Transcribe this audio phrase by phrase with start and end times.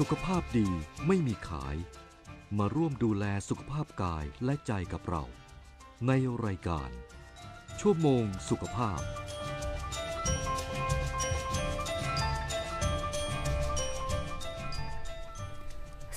[0.00, 0.68] สุขภาพดี
[1.06, 1.76] ไม่มีขาย
[2.58, 5.24] มาร่วมดูแลสุขภาพกายและใจกับเรา
[6.06, 6.12] ใน
[6.46, 6.90] รายการ
[7.80, 9.00] ชั่วโมงสุขภาพ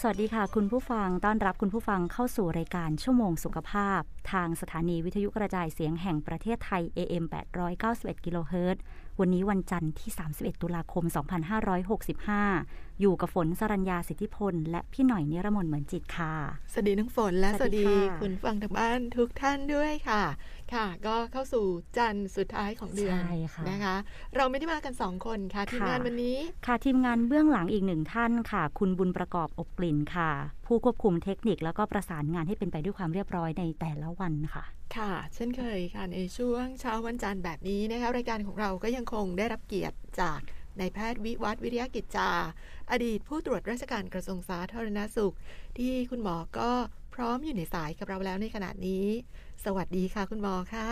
[0.01, 4.01] สวัสดีค่ะ คุณผู้ฟังต้อนรับคุณผู้ฟังเข้าสู่รายการชั่วโมงสุขภาพ
[4.31, 7.25] ทางสถานีวิทยุกระจายเสียงแห่งประเทศไทย AM
[7.75, 8.83] 891กิโลเฮิรตซ์
[9.19, 11.03] วันนี้วันจันทร์ที่ 31 ตุลาคม
[12.17, 16.33] 2565 อยู่กับฝนสรัญญาสิทธิพล และพี่หน่อยนิรมนเหมือนจิตค่ะ
[16.71, 20.23] สวัสดีน้องฝนและสสวัวัสสดีดีค่ะคุณฟังทางบ้านทุกท่านด้วยค่ะ
[20.73, 21.65] ค่ะ ก็เข้าสู่
[21.97, 23.95] จันทร์สุดท้ายของเดือนใช่ค่ะนะคะ
[24.35, 30.31] เราไม่ได้มากันสองคนค่ะทีมงานวันนี้ค่ะทีมงานเบื้องหลังอีกหนึ่งท่านค่ะ คุณบุญประกอบอบกลิ่นค่ะ
[30.65, 34.65] ผู้ควบคุมเทคนิคแล้วก็ประสานงานให้เป็นไปด้วยความเรียบร้อยในแต่ละวันค่ะ
[34.95, 40.39] ค่ะ เช่นเคยค่ะ ในช่วงเช้าวันจันทร์แบบนี้นะคะรายการของเราก็ยังคงได้รับเกียรติจาก
[40.79, 42.29] นายแพทย์วิวัฒน์วิริยกิจจา
[42.91, 45.35] อดีตผู้ตรวจราชการกระทรวงสาธารณสุข
[45.77, 46.69] ที่คุณหมอก็
[47.15, 49.05] พร้อมอยู่ในสายกับเราแล้วในขณะนี้
[49.65, 50.87] สวัสดีค่ะคุณหมอคะ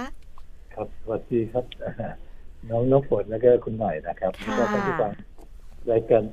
[0.73, 1.65] ครับสวัสดีครับ
[2.69, 5.11] น้องน้องฝนแล้วก็คุณหน่อยนะครับค่ะแล้วก็ท่านผู้ฟัง
[5.91, 6.23] รายการ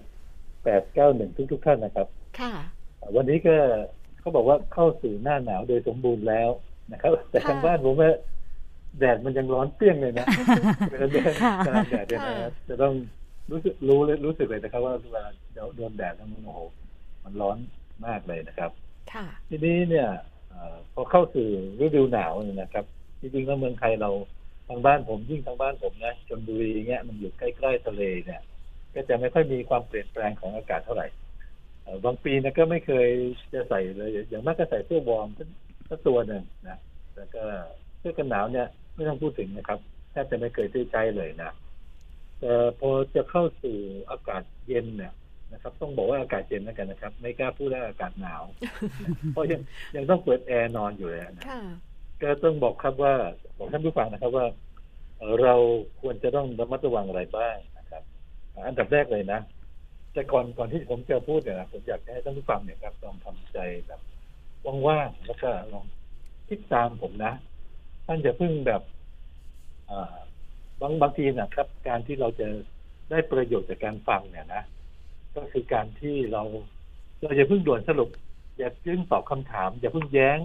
[0.65, 2.07] แปดเก้าหนึ่งทุกทุกๆท่านนะครับ
[2.41, 2.53] ค่ะ
[3.17, 3.57] วันนี้ก็
[4.21, 6.49] เขาบอกว่าเข้าสู่หน้าหนาวโดยสมบูรณ์แล้ว
[6.93, 8.11] นะครับ แต่ค่ะทางบ้านผมว่า
[8.99, 10.27] แดดมันยังร้อนเปรี้ยงเลยนะ
[10.91, 12.93] เวลาเดินค่ะกลางแดดเนี่ยนะจะต้อง
[13.51, 15.25] รู้สึกรู้เลยรู้สึกเลยนะครับ ว่าเวลา
[15.77, 16.61] โดนแดดแล้วมันโอ้โห
[17.25, 17.57] มันร้อน
[18.07, 18.71] มากเลยนะครับ
[19.13, 20.09] ค่ะทีนี้เนี่ย
[20.51, 21.47] เออพอเข้าสู่
[21.81, 22.85] ฤดูหนาวเนี่ยนะครับ
[23.21, 24.11] จริงๆแล้วเมืองไทยเรา
[24.69, 28.41] ทางบ้านผมยิ่งทางบ้านผมนะชลบุรีเงี้ยมันอยู่ใกล้ๆทะเลเนี่ย
[28.95, 31.07] ก็จะไม่ค่อยมีความเปลี่ยนแปลงของอากาศเท่าไหร่
[31.83, 33.09] เอ่อบางปีนะก็ไม่เคย
[33.55, 35.29] จะใส่เลยอย่างมากก็ใส่เสื้อวอร์ม
[35.93, 36.79] สักตัวหนึ่งนะ
[37.17, 37.43] แล้วก็
[37.99, 39.79] เสื้อกันหนาวเนี่ยไม่ต้องพูดถึงนะครับ
[40.11, 41.51] แทบจะไม่เคยได้ใช้เลยนะ
[42.41, 43.77] แต่พอจะเข้าสู่
[44.11, 45.13] อากาศเย็นเนี่ย
[45.53, 48.43] นะครับ ต้องบอกว่าอากาศเย็นแล้วกันนะครับ ไม่กล้าพูดว่าอากาศหนาว
[49.33, 49.61] เพราะยัง
[49.97, 51.63] ยังต้องเปิดแอร์นอนอยู่เลยนะค่ะ
[52.23, 53.15] ก็ต้องบอกครับว่า
[53.57, 54.47] บอกท่านผู้ฟังนะครับว่า
[55.19, 55.55] เอ่อเรา
[56.01, 58.03] ควรจะต้องระมัดระวังอะไรบ้างนะครับ
[58.55, 59.41] อ่าอันดับแรกเลยนะ
[60.13, 64.01] แต่ก่อนก่อนที่ผมจะพูดเนี่ยนะผมอยากให้ท่านผู้ฟังเนี่ยครับลองทำใจแบบ
[64.87, 65.85] ว่างๆแล้วก็ลอง
[66.49, 67.33] คิดตามผมนะ
[68.07, 68.83] ท่านจะพึ่งแบบ
[70.81, 72.49] บางบางทีนะครับ การที่เราจะ
[73.11, 74.63] ได้ประโยชน์จากการฟังเนี่ยนะ
[75.37, 76.43] ก็คือการที่เรา
[77.23, 78.09] เราจะเพิ่งด่วนสรุป
[78.59, 80.39] อย่าเพิ่งตอบคำถาม อย่าเพิ่งแย้ง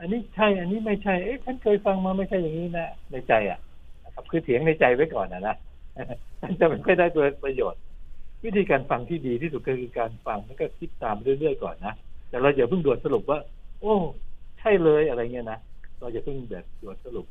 [0.00, 3.60] อันนี้ใช่ อันนี้ไม่ใช่ เอ๊ะฉันเคยฟังมาไม่ใช่อย่างนี้นะ ในใจอะ
[4.04, 5.56] นะครับ คือเถียงในใจไว้ก่อนนะนะ
[6.42, 7.80] มันจะไม่ค่อยได้ตัวประโยชน์
[8.44, 11.94] วิธีการฟังที่ดีที่สุดก็คือการฟังแล้วก็คิดตามเรื่อยๆก่อนนะ
[12.28, 13.38] แต่เราอย่าเพิ่งด่วนสรุปว่า
[13.80, 13.94] โอ้
[14.58, 15.58] ใช่เลยอะไรเงี้ยนะ
[15.98, 17.26] เราอย่าเพิ่งแบบด่วนสรุป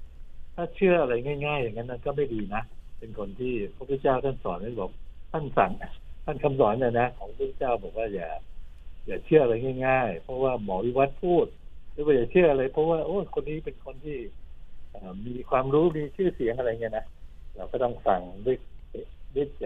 [0.55, 1.13] ถ้าเชื่ออะไร
[1.45, 2.61] ง่าย ๆ อย่างนั้นนะก็ไม่ดีนะ
[2.99, 4.91] เป็นคนที่พระพุทธเจ้าท่านสอนให้บอก
[5.31, 5.71] ท่านสั่ง
[6.25, 8.29] ท่านคำสอนเนี่ยนะของพระพุทธเจ้าบอกว่าอย่า
[9.07, 9.55] อย่าเชื่ออะไร
[9.87, 11.45] ง่าย ๆ เพราะว่าหมอวิวัฒน์พูด
[11.91, 14.17] หรือว่าอย่าเชื่ออะไร เพราะว่าโอ้คนนี้เป็นคนที่
[15.25, 17.05] มีความรู้มีชื่อเสียงอะไรเงี้ยนะ
[17.55, 18.57] เราก็ต้องฟังด้วย
[19.35, 19.63] ด้วยใจ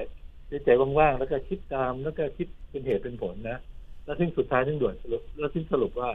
[0.49, 0.69] ด้วยใจ
[0.99, 3.57] ว่างๆแล้วก็คิดตามแล้วก็คิดเป็นเหตุเป็นผลนะ
[4.05, 6.09] แล้วถึงสุดท้ายถึงด่วนสรุปแล้วถึงสรุปว่า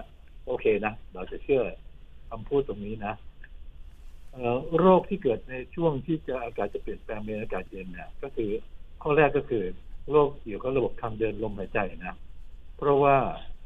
[0.46, 1.62] โอเคนะ เราจะเชื่อ
[2.30, 3.14] คำพูดตรงนี้นะ
[4.32, 8.50] เออโรคที่เกิดในช่วงที่จะอากาศจะเปลี่ยนแปลงเป็นอากาศเย็นเนี่ยก็คือ
[9.02, 9.64] ข้อแรกก็คือ
[10.10, 12.14] โรคเกี่ยวกับระบบทางเดินลมหายใจนะ
[12.76, 13.16] เพราะว่า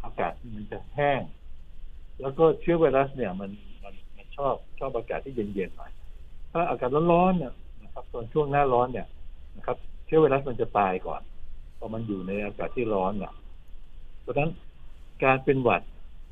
[0.05, 1.23] อากาศมันจะแห้ง
[2.21, 3.51] แล้วก็เชื้อไวรัสเนี่ย มัน
[3.85, 5.93] มันมันชอบชอบอากาศที่เย็นๆหน่อย
[6.53, 7.53] ถ้าอากาศร้อนๆเนี่ย
[7.83, 9.07] นะครับตอนช่วงหน้าร้อนเนี่ย
[9.57, 9.77] นะครับ
[10.07, 11.23] เชื้อไวรัสมันจะตายก่อน
[11.81, 13.33] พราะมันอยู่ในอากาศที่ร้อนเนี่ย
[14.23, 14.51] เพราะฉะนั้น
[15.25, 15.83] การเป็นหวัด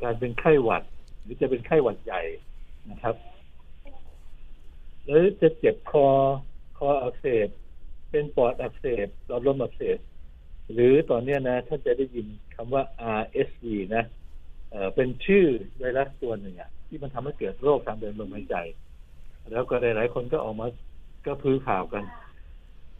[0.02, 0.82] การเป็นไข้หวัด
[1.22, 2.22] หรือจะเป็นไข้หวัดใหญ่
[2.90, 3.14] นะครับ
[5.04, 6.06] หรือจะเจ็บคอ
[6.78, 7.48] คออักเสบ
[8.10, 9.98] เป็นปอดอักเสบหลอดลมอักเสบ
[10.72, 12.82] หรือตอนนี้นะท่านจะได้ยินคำว่า
[13.18, 13.64] RSV
[13.94, 14.04] นะ
[14.70, 15.44] เอ่อเป็นชื่อ
[15.78, 18.56] ไวรัสตัวหนึ่งอะที่มันทำให้เกิดโรคทางเดินลมหายใจ
[19.50, 20.66] แล้วก็หลายๆคนก็ออกมา
[21.26, 22.04] ก็พื้ข่าวกัน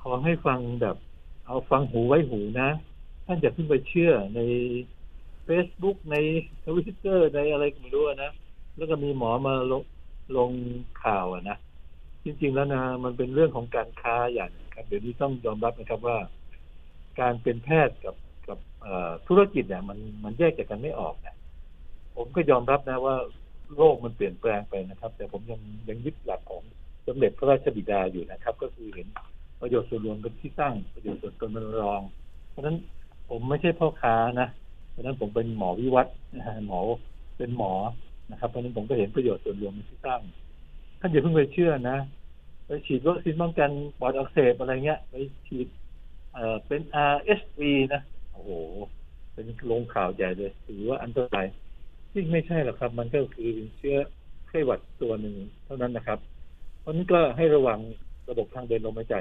[0.03, 0.97] ขอให้ฟังแบบ
[1.47, 2.71] เอาฟังหูไว้หูนะ
[3.27, 4.41] ท่านจะเพิ่งไปเชื่อใน
[5.49, 6.17] Facebook ใน
[6.65, 8.33] ทวิตเตอร์ในอะไรก็ไม่รู้นะ
[8.77, 9.83] แล้วก็มีหมอมาลง
[10.37, 10.51] ลง
[11.05, 11.57] ข่าวอะนะ
[12.25, 16.19] จริง ๆ แล้วนะมันเป็นเรื่องของการค้าอย่างครับ เดี๋ยวนี้ต้องยอมรับนะครับว่า
[17.21, 18.15] การเป็นแพทย์กับ
[18.49, 18.59] กับ
[19.29, 21.35] ธุรกิจเนี่ยมันมันแยกจากกันไม่ออกนะ
[22.17, 23.17] ผมก็ยอมรับนะว่า
[23.77, 26.63] โลกมันเปลี่ยนแปลงไปนะครับ แต่ผมยังยังยึดหลักของ
[27.07, 29.09] สมเด็จพระราชบิดาอยู่นะครับ ก็คือเห็น
[29.61, 32.03] ประโยชน์ส่วนรวมเป็นที่ตั้งประโยชน์ส่วนตนเป็นรอง
[32.51, 32.77] เพราะฉะนั้น
[33.29, 34.49] ผมไม่ใช่พ่อค้านะ
[34.99, 36.15] ราะนั้นผมเป็นหมอวิวัฒน์
[36.67, 36.81] หมอ
[37.39, 37.73] เป็นหมอ
[38.31, 40.23] นะครับเพราะนั้นผมก็เห็นประโยชน์ส่วนรวมในที่ตั้ง
[41.01, 41.99] ท่านอย่าเพิ่งไปเชื่อนะ
[42.67, 45.15] ไปฉีดวัคซีนป้องกันปอดอักเสบอะไรเงี้ยไป
[45.47, 45.69] ฉีด
[46.33, 46.81] เอ่อเป็น
[47.15, 47.61] RSV
[47.95, 48.03] นะ
[48.33, 48.51] โอ้โห
[49.33, 51.47] เป็นลงข่าวใหญ่เลยถือว่าอันตราย
[52.11, 53.97] ที่ไม่ใช่หรอกครับ มันก็คือเชื้อ
[54.49, 55.35] ไข้หวัดตัวหนึ่ง
[55.65, 56.19] เท่านั้นนะครับ
[56.81, 57.81] เพราะนั้นก็ให้ระวัง
[58.31, 59.17] ระบบทางเดินลมหายใจ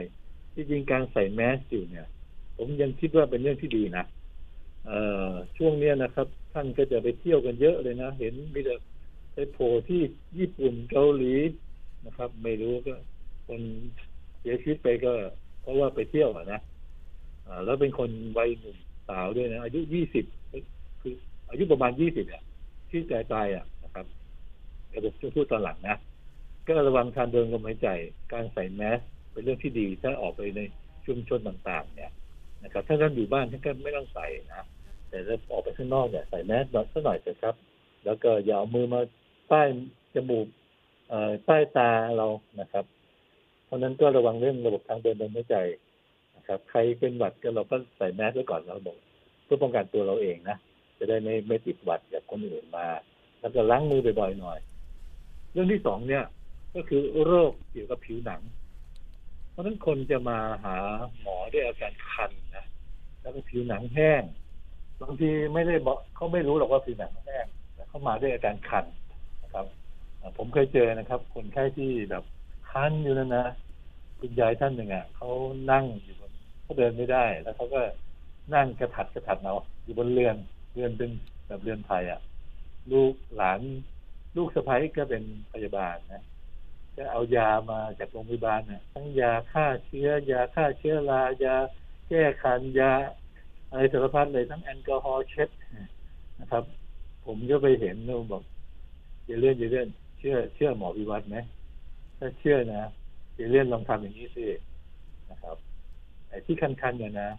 [0.53, 2.07] ที่จริงการใส่แมสอยู่เนี่ย
[2.57, 4.05] ผมยังคิดว่าเป็นเรื่องที่ดีนะ
[5.57, 8.75] ช่วงเนี้ยนะครับ ท่านก็จะไปเที่ยวกันเยอะเลยนะ เห็นมีแต่
[9.33, 10.01] ไปโผล่ที่
[10.37, 11.33] ญี่ปุ่นเกาหลี
[12.05, 12.93] นะครับ ไม่รู้ก็
[13.47, 13.61] คน
[14.39, 15.13] เสียชีวิตไปก็
[15.61, 16.59] เพราะว่าไปเที่ยวอะนะ
[17.45, 20.25] อ่า แล้วเป็นคนวัยหนุ่มสาวด้วยนะ อายุยี่สิบ
[21.01, 21.13] คือ
[21.49, 22.43] อายุประมาณยี่สิบอะ
[22.89, 24.05] ที่ตายตายอะนะครับ
[24.91, 25.97] กระผมจะพูดตอนหลังนะ
[26.67, 27.87] ก็ระวังทางเดินลมหายใจ
[28.33, 28.99] การใส่แมส
[29.31, 30.61] เป็นเรื่องที่ดีถ้าออกไปใน
[31.05, 32.11] ชุมชนต่าง ๆ เนี่ย
[32.63, 34.65] นะครับ ถ้าท่านอยู่บ้านท่านก็ไม่ต้องใส่นะ
[35.09, 37.55] แต่ถ้าออกไปข้างนอกเนี่ยใส่แมสสักหน่อยเถอะครับ
[38.05, 38.99] แล้วก็อย่าเอามือมา
[39.51, 39.67] ป้าย
[40.15, 40.47] จมูก
[41.09, 42.27] เอ่อใต้ตาเรา
[42.59, 42.85] นะครับ
[43.65, 45.55] เพราะนั้นก็ระวังเรื่องระบบทางเดินลมหายใจ
[46.35, 48.97] นะครับ ใครเป็นหวัดก็เราก็ใส่แมสไว้ก่อนเราบอก
[49.43, 50.57] เพื่อป้องกันตัวเราเองนะ
[50.97, 52.87] จะได้ไม่ไม่ติดหวัดจากคนอื่นมา
[53.39, 54.59] แล้วก็ล้างมือบ่อยๆหน่อย
[55.51, 56.23] เรื่องที่สองเนี่ย
[56.75, 58.41] ก็คือโรคเกี่ยวกับผิวหนัง
[59.51, 60.75] เพราะนั้นคนจะมาหา
[61.19, 62.65] หมอด้วยอาการคันนะ
[63.21, 64.23] แล้วก็ผิวหนังแห้ง
[65.01, 68.85] บางทีไม่ได้บอกเขาไม่รู้หรอกว่าผิวหนังแห้งแต่เขามาด้วยอาการคัน
[69.43, 69.65] นะครับ
[70.37, 72.23] ผมเคยเจอนะครับ คนไข้ที่แบบ
[72.71, 73.45] คันอยู่นั่นนะ
[74.19, 75.29] คุณยายท่านหนึ่งอะเขา
[75.71, 76.31] นั่งอยู่บน
[76.63, 77.81] เขาเดินไม่ได้ แล้วเขาก็
[78.55, 80.35] นั่งกระถัดกระถัดเอาอยู่บนเรือน
[80.73, 81.11] เรือนเป็น
[81.47, 82.21] แบบเรือนไทยอะ
[82.91, 83.61] ลูกหลาน
[84.35, 85.23] ลูกสะใภ้ก็เป็น
[85.53, 86.23] พยาบาลนะ
[86.95, 91.55] ก็เอายามาจากโรงพยาบาลเนี่ยทั้งยาฆ่าเชื้อยาฆ่าเชื้อรายา
[92.07, 92.91] แก้คันยา
[93.69, 95.49] อะไรสารพัดเลยทั้งแอลกอฮอล์เช็ด
[96.41, 96.63] นะครับ
[97.25, 98.43] ผมก็ไปเห็นแล้บอก
[99.25, 99.87] อย่าเลื่อนอย่าเลื่อน
[100.19, 101.37] เชื่อ เชื่อหมอวิวัฒน์ไหม
[102.17, 102.83] ถ้าเชื่อนะ
[103.35, 104.45] อย่าเลื่อนลองทำอย่างนี้สิ
[105.31, 105.57] นะครับ
[106.29, 107.29] ไอ้ที่คันๆเนี่ยนะ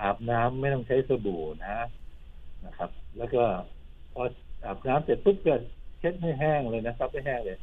[0.00, 1.76] อาบน้ำไม่ต้องใช้สบู่นะ
[2.66, 3.42] นะครับ แล้วก็
[4.12, 4.22] พอ
[4.64, 5.54] อาบน้ำเสร็จปุ๊บก็
[5.98, 7.58] เช็ดให้แห้งเลยนะซับให้แห้งเลย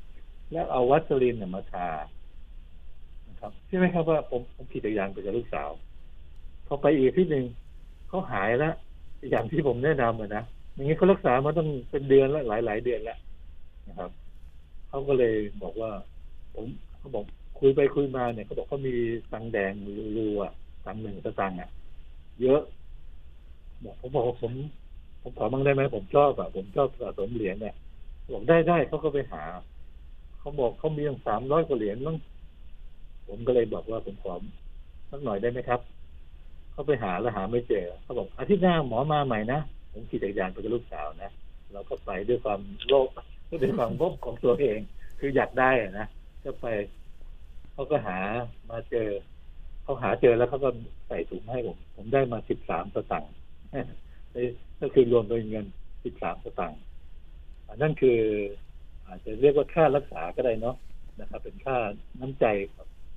[0.51, 1.89] แล้วเอาวัสลีนเนี่ยมาทา
[3.29, 5.69] นะครับใช่ไหมครับว่าผมผมขี่จักรยานไปกับลูกสาว
[6.67, 7.45] พอไปอีกที่หนึ่ง
[8.13, 8.73] เขาหายแล้ว
[9.29, 10.43] อย่างที่ผมแนะนำอะนะ
[10.73, 13.17] อย่างนี้เขารักษามาต้องเป็นเดือนแล้วหลายหลายๆเดือนแล้ว
[13.87, 14.11] นะครับ
[14.89, 15.91] เขาก็เลยบอกว่า
[16.53, 16.65] ผม
[16.99, 17.25] เขาบอก
[17.59, 18.95] คุยไปคุยมาเนี่ยเขาบอกเขามี
[19.33, 19.73] ตังแดง
[20.17, 20.53] รูๆอะ
[20.85, 21.69] ตังหนึ่งสตังอะ
[22.41, 22.61] เยอะ
[23.83, 24.53] บอกผมบอกผม
[25.21, 27.75] ผมขอบ้างได้ไหมผมชอบอะผมชอบสะสมเหรียญเนี่ย
[28.33, 29.43] บอกได้ได้เขาก็ไปหา
[30.39, 32.17] เขาบอกเขามีตั้งสามร้อยกว่าเหรียญมั้ง
[33.27, 34.33] ผมก็เลยบอกว่าผมขอ
[35.09, 35.81] สักหน่อยได้ไหมครับ
[36.73, 39.59] เขาไปหาแล้วหาไม่เจอเขาบอกอาทิตย์หน้าหมอมาใหม่นะ
[39.91, 41.31] ผมขี่จักรยานไปกับลูกสาวนะ
[41.73, 43.07] เราก็ไปด้วยความโลภ
[43.61, 44.79] ด้วยความโลภของตัวเอง
[45.19, 46.07] คืออยากได้อะนะ
[46.43, 46.65] ก็ไป
[47.73, 48.17] เขาก็หา
[48.69, 49.09] มาเจอ
[49.83, 50.69] เขาหาเจอแล้วเขาก็
[51.07, 53.33] ใส่ถุงให้ผมผมได้มาสิบสามสตังค์
[54.81, 55.65] ก็คือรวมเป็นเงิน
[56.03, 56.79] สิบสามสตังค์
[57.75, 58.19] นั่นคือ
[59.07, 60.75] อาจจะเรียกว่าค่ารักษาก็ได้เนาะ
[61.19, 61.77] นะครับ เป็นค่า
[62.19, 62.45] น้ำใจ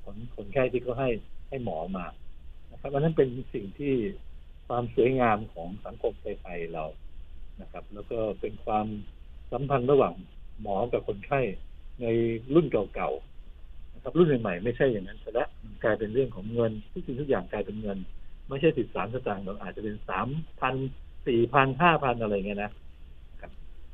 [0.03, 1.11] ของคนไข้ที่เขาให้
[1.49, 2.07] ให้หมอมา
[2.77, 3.95] นะครับอันนั้นเป็นสิ่งที่
[4.69, 6.85] ความสวยงามของสังคมไทยๆเรา
[7.63, 8.87] นะครับ แล้วก็เป็นความ
[9.53, 10.15] สัมพันธ์ระหว่าง
[10.61, 11.41] หมอกับคนไข้
[12.01, 12.07] ใน
[12.55, 17.99] รุ่นเก่าๆนะครับ รุ่นใหม่ๆไม่ใช่อย่างนั้นซะแล้วมันกลายเป็นเรื่องของเงินทุกสิ่งทุกอย่างกลายเป็นเงิน
[18.49, 20.29] ไม่ใช่สิบสามสตางค์หรออาจจะเป็นสาม
[20.61, 20.75] พัน
[21.27, 22.73] สี่พันห้าพันอะไรเงี้ยนะ
[23.41, 23.51] ครับ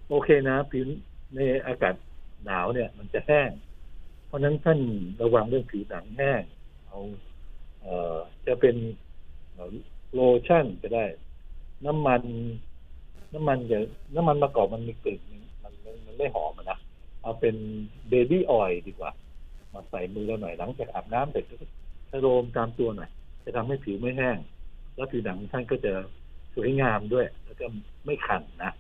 [0.09, 0.85] โอเคนะผิว
[1.35, 1.95] ในอากาศ
[2.45, 3.51] หนาวเนี่ย มันจะแห้ง
[4.27, 4.81] เพราะฉะนั้นท่าน
[5.23, 6.43] ระวังเรื่องผิวหนังแห้ง
[6.87, 6.99] เอา
[8.47, 8.77] จะเป็น
[10.15, 11.05] โลชั่นก็ได้
[11.87, 12.23] น้ำมัน
[13.35, 13.79] น้ำมันจะ
[14.15, 15.21] น้ำมันมะกอกมันมีกลิ่น
[15.63, 16.79] มันมันมันไม่หอมนะ
[17.23, 17.57] เอาเป็น
[18.09, 19.11] baby oil ดีกว่า
[19.73, 21.55] มาใส่มือเราหน่อยหลังจากอาบน้ำเสร็จก็
[22.11, 23.11] ชโลมตามตัวหน่อย
[23.45, 24.39] จะทำให้ผิวไม่แห้ง
[24.97, 25.93] แล้วผิวหนังท่านก็จะ
[26.55, 27.67] สวยงามด้วย แล้วก็
[28.05, 28.73] ไม่คันนะ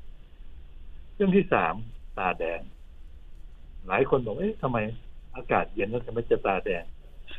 [1.14, 1.74] เรื่องที่สาม
[2.18, 2.60] ตาแดง
[3.88, 4.78] หลายคนบอกเอ๊ะทำไม
[5.36, 6.84] อากาศเย็นแล้วทำไมจะตาแดง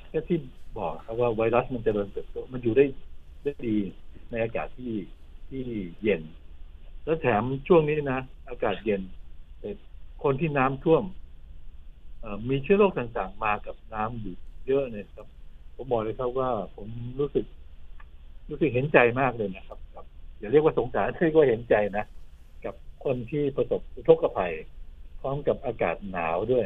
[0.10, 0.38] แค่ที่
[0.80, 2.86] บอกครับว่าไวรัสมันจเจริญเติบโตมันอยู่ได้
[3.44, 3.78] ได้ดี
[4.30, 4.94] ในอากาศที่
[5.50, 5.64] ที่
[6.02, 6.22] เย็น
[7.04, 9.02] แล้วแถมช่วงนี้นะ อากาศเย็น
[9.60, 9.70] แต่
[10.24, 11.04] คนที่น้ำท่วม
[12.50, 14.36] มีเชื้อโรคต่างๆ มากับน้ำอยู่
[14.68, 15.28] เยอะเนี่ยครับ
[15.76, 16.88] ผมบอกเลยครับว่าผม
[17.20, 17.46] รู้สึก
[18.50, 20.06] รู้สึกเห็นใจมากเลยนะครับกับ
[20.40, 22.06] อย่าเรียกว่าสงสารเรียกว่าเห็นใจนะ
[22.66, 22.76] กับ
[23.06, 24.54] คนที่ประสบอุทกภัย
[25.22, 26.66] พร้อมกับอากาศหนาวด้วย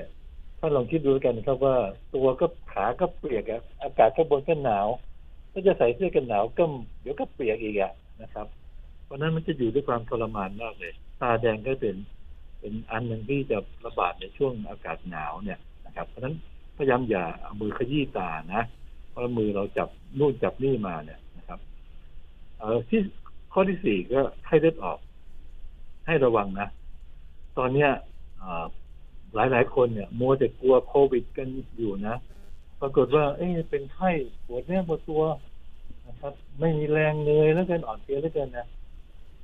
[0.60, 1.76] ถ้าลองคิดดูกันนะครับว่า
[2.16, 4.88] ตัวก็ขาก็เปียกอะอากาศข้างบนก็หนาว
[5.54, 6.64] ก็จะใส่เสื้อกันหนาวก็
[7.02, 8.48] เดี๋ยวก็เปียกอีกอะนะครับ
[9.06, 11.96] เพราะนั้นมันจะอยู่ด้วยความทรมานมากเลย ตาแดงก็เป็น
[12.60, 16.36] เป็นอันหนึ่งที่จะระบาดในช่วงอากาศหนาวเนี่ยนะครับ เพราะนั้น
[16.78, 18.64] พยายามอย่าเอามือขยี้ตานะ
[19.10, 21.60] เพราะมือเราจับนู่นจับนี่มาเนี่ยนะครับ
[22.58, 25.00] เออที่ขข้อที่สี่ก็ไข้เลือดออก
[26.08, 26.68] ให้ระวังนะ
[27.58, 27.90] ตอนเนี้ย
[29.36, 32.16] หลายหลายคนเนี่ยมัวแต่กลัวโควิดกันอยู่นะ
[32.82, 34.12] ปรากฏว่า เอ๊เป็นไข้
[34.48, 35.24] ปวดเนื้อปวดตัว
[36.08, 38.68] นะครับ ไม่มีแรงเหนื่อยแล้วกันอ่อนเพลียแล้วกันนะ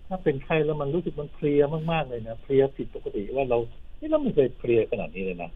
[0.08, 1.62] ถ้าเป็นไข้แล้วมันรู้สึกมันเพลีย
[1.92, 3.58] มากๆเลยนะเพลียผิดปกติว่าเรา
[4.00, 5.52] นี่เราไม่เคยเพลียขนาดนี้เลยนะ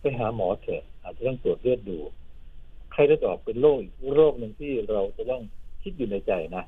[0.00, 1.98] ไปหาหมอเถอะอาจจะต้องตรวจเลือดดู
[2.92, 5.42] ไข้เลือดออกเป็นโรคอีกโรคหนึ่งที่เราจะต้อง
[5.82, 6.64] คิดอยู่ในใจนะ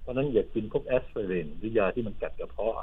[0.00, 2.74] เพราะนั้นอย่ากินพวกแอสไพรินหรือยาที่มันกัดกระเพาะ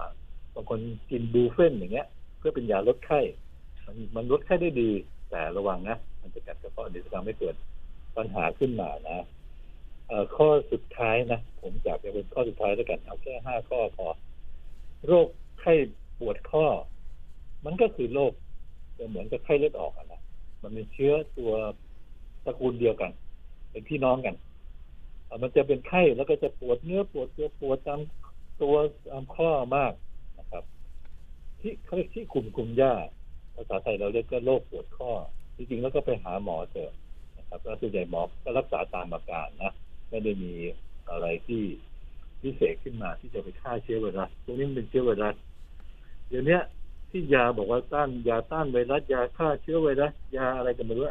[0.55, 0.79] บางคน
[1.11, 3.19] กินบรูเฟนอย่างเงี้ย เพื่อเป็นยาลดไข้
[3.91, 4.89] มันมันลดไข้ได้ดี
[5.29, 7.55] แต่ระวังนะ มันจะกัดกระเพาะเดี๋ยวจะทำให้เกิด
[8.17, 9.17] ปัญหาขึ้นมานะ
[10.35, 14.07] ข้อสุดท้ายนะ ผมอยากจะเป็นข้อสุดท้ายแล้วกันเอาแค่ห้าข้อพอ
[15.07, 15.27] โรค
[15.59, 15.73] ไข้
[16.19, 16.65] ปวดข้อ
[17.65, 18.33] มันก็คือโรค
[19.09, 20.21] เหมือนกับไข้เลือดออกนะ
[20.61, 21.51] มันเป็นเชื้อตัว
[22.45, 23.11] ตระกูลเดียวกัน
[23.71, 24.35] เป็นพี่น้องกัน
[25.41, 27.99] มันจะเป็นไข้แล้วก็จะปวดเนื้อปวดตัวปวดตาม
[28.61, 28.75] ตัว
[29.09, 29.93] ตามข้อมาก
[30.39, 30.63] นะครับ
[31.59, 32.93] ที่เขาเรียกที่คุมคุมยา
[33.55, 35.11] ภาษาไทยเราเรียกก็โรคปวดข้อ
[35.55, 36.91] จริงๆแล้วก็ไปหาหมอเถอะ
[37.37, 39.71] นะครับแล้วส่วนใหญ่หมอก็รักษาตามอาการนะ
[40.09, 40.53] ไม่ได้มี
[41.09, 41.63] อะไรที่
[42.41, 45.35] พิเศษขึ้นมาที่จะไปฆ่าเชื้อไวรัสตรงนี้เป็นเชื้อไวรัส
[46.27, 46.59] เดี๋ยวนี้
[47.09, 51.05] ที่ยาบอกว่าต้านยาต้านไวรัสยาฆ่าเชื้อไวรัสยาอะไรกันไม่รู้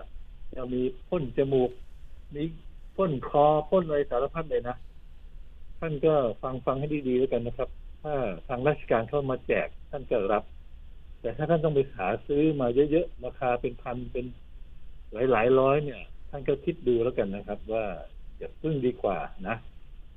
[0.54, 1.70] จะมีพ่นจมูก
[2.34, 2.42] มี
[2.96, 4.76] พ่นคอพ่นอะไรสารพัดเลยนะ
[5.80, 7.68] ท่านก็ฟังฟังให้ดีๆแล้วกันนะครับ
[8.02, 8.14] ถ้า
[8.48, 10.42] ทางราชการเข้ามาแจกท่านก็รับ
[11.20, 14.26] แต่ถ้าท่านต้องไปหาซื้อมาเยอะๆราคาเป็นพันเป็น
[15.12, 17.84] หลายๆร้อยเนี่ย ท่านก็คิดดูแล้วกันนะครับ ว่า
[18.40, 19.56] จะพึ่งดีกว่านะ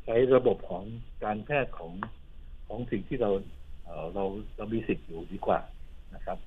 [0.03, 0.83] ใช้ระบบของ
[1.23, 1.93] การแพทย์ของ
[2.67, 3.29] ของสิ่งที่เรา
[4.13, 4.23] เรา
[4.57, 5.59] เรามีสิทธิ์อยู่ดีกว่า
[6.15, 6.37] นะครับ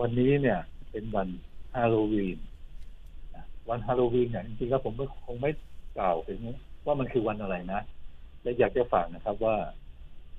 [0.00, 0.58] วันนี้เนี่ย
[0.90, 1.28] เป็นวัน
[1.74, 2.38] ฮาโลวีน
[3.68, 5.50] วันฮาโลวีนเนี่ยจริงๆแล้วผมก็คงไม่
[5.98, 6.40] กล่าวถึง
[6.86, 7.80] ว่ามันคือวันอะไรนะ
[8.42, 9.56] และอยากจะฝากนะครับว่า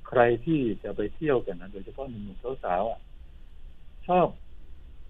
[0.07, 2.99] ใครที่จะไปเที่ยวกันนะโดยเฉพาะหนุ่มสาวๆอะ
[4.07, 4.27] ชอบ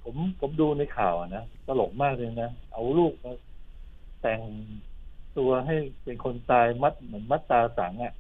[0.04, 3.32] ผมผมดูในข่าวนะตลกมากเลยนะ เอาลูกมา
[4.22, 4.42] แต่ง
[5.38, 8.14] ตัวให้เป็นคนตายมัดเหมือนมัดตาสังอะ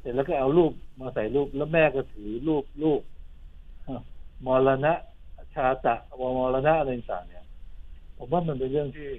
[0.00, 3.00] เสร็จแล้วก็เอารูปมาใส่รูปแล้วแม่ก็ถือรูปลูก
[4.46, 4.92] มรณะ
[5.54, 7.44] ชาตะวมรณะอะไรต่างเนี่ย
[8.16, 9.10] ผมว่ามันเป็นเรื่องที่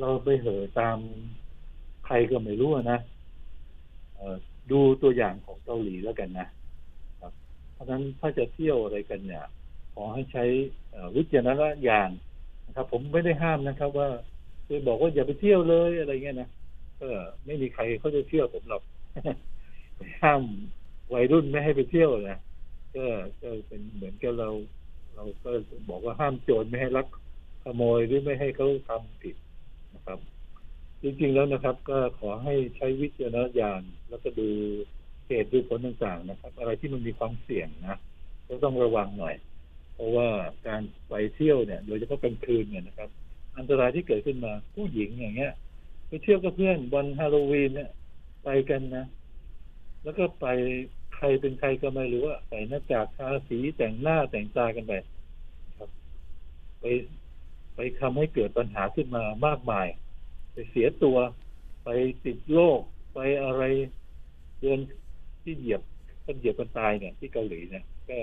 [0.00, 0.98] เราไปเหอตาม
[2.06, 3.00] ใครก็ไม่รู้นะ
[4.70, 6.46] ดูตัวอย่างของเกาหลีแล้วกันนะ
[7.20, 7.32] ครับ
[7.72, 9.44] เพราะฉะนั้นถ้าจะเที่ยวอะไรกันเนี่ย
[10.02, 10.44] อให้ใช้
[11.16, 12.10] วิจารณญาณ
[12.66, 14.08] นะครับ ผมไม่ได้ห้ามนะครับ ว่า
[14.68, 16.48] คยบอกว่าอย่าไปเที่ยวเลยอะไรเงี้ยนะ
[17.00, 17.08] ก็
[17.46, 18.82] ไม่มีใครเขาจะเชื่อผมหรอก
[20.22, 20.42] ห้าม
[21.14, 22.38] วัยรุ่นไม่ให้ไปเที่ยวนะ
[22.96, 23.04] ก็
[23.42, 24.48] ก็เป็นเหมือนกับเรา
[25.14, 25.50] เราก็
[25.90, 27.06] บอกว่าห้ามโจรไม่ให้ลัก
[27.64, 29.36] ขโมยหรือไม่ให้เขาทำผิด
[29.94, 30.18] นะครับ
[31.02, 34.48] จริงๆแล้วนะครับ ก็ขอให้ใช้วิจารณญาณแล้วก็ดู
[35.26, 37.98] เหตุดูผลต่างๆนะครับ อะไรที่มันมีความเสี่ยงนะ
[38.48, 39.34] ก็ต้องระวังหน่อย
[39.98, 40.30] เพราะว่า
[40.68, 43.08] การไปเที่ยวเนี่ย โดยเฉพาะกลางคืนเนี่ยนะครับ
[43.58, 45.52] อันตรายที่เกิดขึ้นมาผู้หญิงอย่างเงี้ย
[46.08, 47.90] ไปเที่ยวกับเพื่อนวันฮาโลวีนเนี่ย
[48.44, 49.06] ไปกันนะ
[50.04, 50.46] แล้วก็ไป
[51.16, 54.92] ใครเป็นใครก็ไม่รู้ว่าใส่หน้ากากทาสีแต่งหน้าแต่งตากันไป
[55.78, 55.90] ครับ
[56.80, 56.84] ไป
[57.74, 59.86] ไปทำให้เกิดปัญหาขึ้นมามากมาย
[60.52, 61.16] ไปเสียตัว
[61.84, 61.88] ไป
[62.24, 62.80] ติดโรค
[63.14, 63.62] ไปอะไร
[64.60, 64.78] เดือน
[65.42, 65.82] ที่เหยียบ
[66.24, 68.18] คนเหยียบคนตายเนี่ยที่เกาหลีเนี่ยก็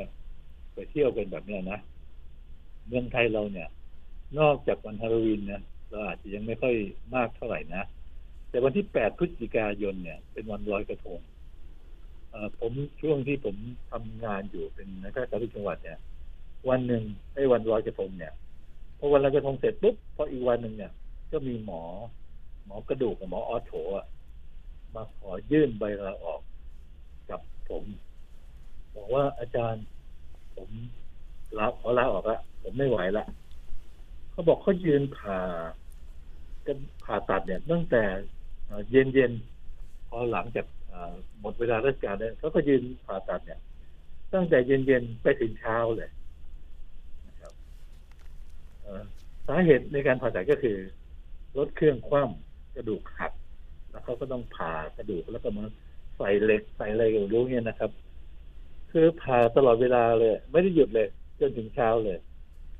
[0.75, 1.79] ไปเที่ยวกันแบบเนี้ยนะ
[2.87, 3.69] เมืองไทยเราเนี่ย
[4.39, 6.75] นอกจากวันฮาโลวีนนี่ยเราอาจจะยังไม่ค่อย
[7.15, 7.83] มากเท่าไหร่นะ
[8.49, 11.19] แต่วันที่แปดพฤศจิกายนเนี่ย เป็นวันลอยกระทง
[12.59, 13.55] ผมช่วงที่ผม
[13.91, 15.99] ทำงานอยู่เป็นนักการทุกจังหวัดเนี่ย
[16.69, 17.03] วันหนึ่ง
[17.33, 18.33] ไอ้วันลอยกระทงเนี่ย
[18.99, 20.91] พอวันลอยกระทงเสร็จปุ๊บพออีกวันหนึ่งเนี่ย
[21.31, 21.83] ก็มีหมอ
[22.65, 23.73] หมอกระดูกกับหมอออโถ
[24.95, 26.41] มาขอยื่นใบลาออก
[27.29, 27.83] กับผม
[28.95, 29.85] บอกว่าอาจารย์
[30.55, 30.69] ผม
[31.57, 33.25] ลาขอลาออกละผมไม่ไหวละ
[34.31, 35.39] เขาบอกเขายืนผ่า
[36.65, 38.03] กันผ่าตัดเนี่ย ตั้งแต่
[38.91, 39.31] เย็นเย็น
[40.09, 40.65] พอหลังจาก
[41.41, 43.59] หมดเวลาราชการเนี่ยเขาก็ยืนผ่าตัดเนี่ย
[44.33, 46.09] ตั้งแต่เย็นๆไปถึงเช้าเลย
[47.27, 47.53] นะครับ
[49.47, 50.77] สาเหตุในการผ่าตัดก็คือ
[51.57, 53.31] รถเครื่องคว่ำกระดูกหัก
[53.89, 55.63] แล้วเขาก็ต้องผ่ากระดูกแล้วก็มา
[56.17, 57.91] ใส่เหล็กใส่อะไรกันรู้เนี่ยนะครับ
[58.97, 61.07] คือผ่าตลอดเวลาเลย ไม่ได้หยุดเลย
[61.39, 62.17] จนถึงเช้าเลย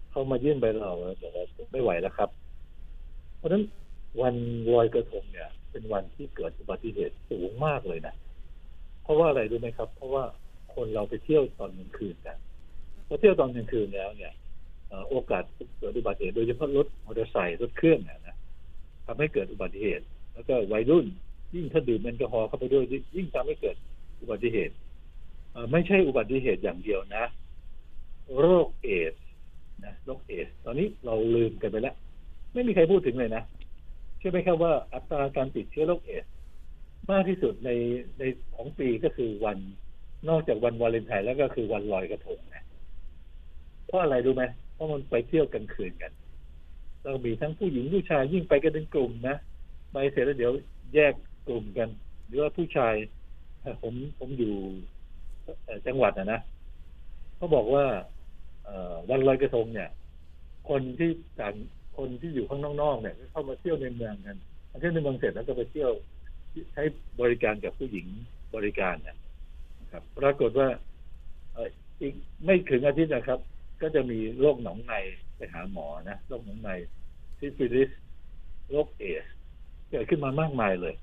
[0.09, 0.91] เขามายื่นใบเรา
[1.21, 2.29] บอกว่าไม่ไหวแล้วครับ
[3.37, 3.63] เพราะฉะนั้น
[4.21, 4.35] วัน
[4.73, 8.15] ลอยกระทงเนี่ย เป็นวันที่เกิดอุบัติเหตุสูงมากเลยนะ
[9.03, 10.23] เพราะว่าอะไรรู้ไหมครับ เพราะว่า
[10.75, 12.37] คนเราไปเที่ยวตอนกลางคืนกัน
[13.07, 14.33] พอเที่ยวตอนกลางคืนแล้วเนี่ย
[15.09, 15.43] โอกาส
[15.79, 18.35] เกิดอุบัติเหตุโดยเฉพาะรถมอเตอร์ไซค์รถเครื่องเนี่ยนะ
[19.05, 21.05] ทำให้เกิดอุบัติเหตุ แล้วก็วัยรุ่น
[21.55, 22.83] ยิ่งถ้าดื่มแอลกอฮอล์เข้าไปด้วย
[23.15, 23.75] ยิ่งทำให้เกิด
[24.21, 24.73] อุบัติเหตุ
[25.71, 27.25] ไม่ใช่อุบัติเหตุอย่างเดียวนะ
[28.39, 29.25] โรคเอดส์
[29.83, 31.95] นะโรคเอดส์ตอนนี้เราลืมกันไปแล้ว
[32.53, 33.43] ไม่มีใครพูดถึงเลยนะ
[34.17, 36.31] เชื่อไหมครับว่าอัตราการติดเชื้อโรคเอดส์
[37.11, 37.69] มากที่สุดใน
[38.19, 38.23] ใน
[38.55, 39.57] ของปีก็คือวัน
[40.29, 42.63] นอกจากวันวาเลนไทน์แล้วก็คือวันลอยกระทงนะ
[43.85, 44.43] เพราะอะไรรู้ไหม
[44.73, 46.11] เพราะมันไปเที่ยวกลางคืนกัน
[47.03, 49.35] เรามีทั้งผู้หญิงผู้ชายยิ่งไปกันเป็นกลุ่มนะ
[49.91, 50.51] ไปเสร็จแล้วเดี๋ยว
[50.95, 51.13] แยก
[51.47, 51.89] กลุ่มกัน
[52.27, 52.93] หรือว่าผู้ชาย
[53.81, 54.55] ผมผมอยู่
[55.87, 56.39] จังหวัดนะนะ
[57.37, 57.85] เขาบอกว่า
[59.09, 59.89] วันลอยกระทงเนี่ย
[60.69, 61.53] คนที่ต่าง
[61.97, 64.37] คนที่อยู่ข้างนอกๆเนี่ยเข้ามาเที่ยวในเมืองกัน
[64.79, 65.91] เที่ยวในเมืองเสร็จแล้วก็ไปเที่ยว
[66.73, 66.83] ใช้
[67.21, 68.07] บริการกับผู้หญิง
[68.55, 69.17] บริการเนี่ย
[69.91, 70.67] ครับ ปรากฏว่า
[72.01, 72.13] อีก
[72.45, 73.39] ไม่ถึงอาทิตย์นะครับ
[73.81, 74.93] ก็จะมีโรคหนองใน
[75.35, 76.69] ไปหาหมอนะโรคหนองใน
[77.37, 77.89] ซิฟิลิส
[78.71, 79.25] โรคเอดส์
[79.89, 80.95] เกิดขึ้นมามากมายเลย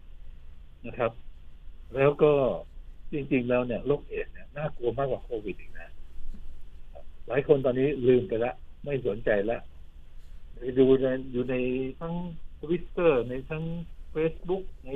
[0.87, 1.13] นะครับ
[1.95, 2.33] แล้วก็
[3.13, 5.89] จริง ๆ แล้วเนี่ยโรคเอสเนี่ยน่ากลัวมากกว่าโควิดอีกนะ
[7.29, 8.53] หลายคนตอนนี้ลืมไปละ
[8.85, 9.59] ไม่สนใจละ
[10.79, 11.55] ดูในอยู่ใน
[12.01, 12.15] ทั้ง
[12.61, 13.65] ทวิตเตอร์ในทั้ง
[14.15, 14.89] Facebook ใน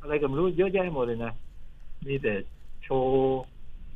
[0.00, 1.32] อะไรก็ไม่รู้เยอะแยะหมดเลยนะ
[2.06, 2.34] มีแต่
[2.82, 3.42] โชว์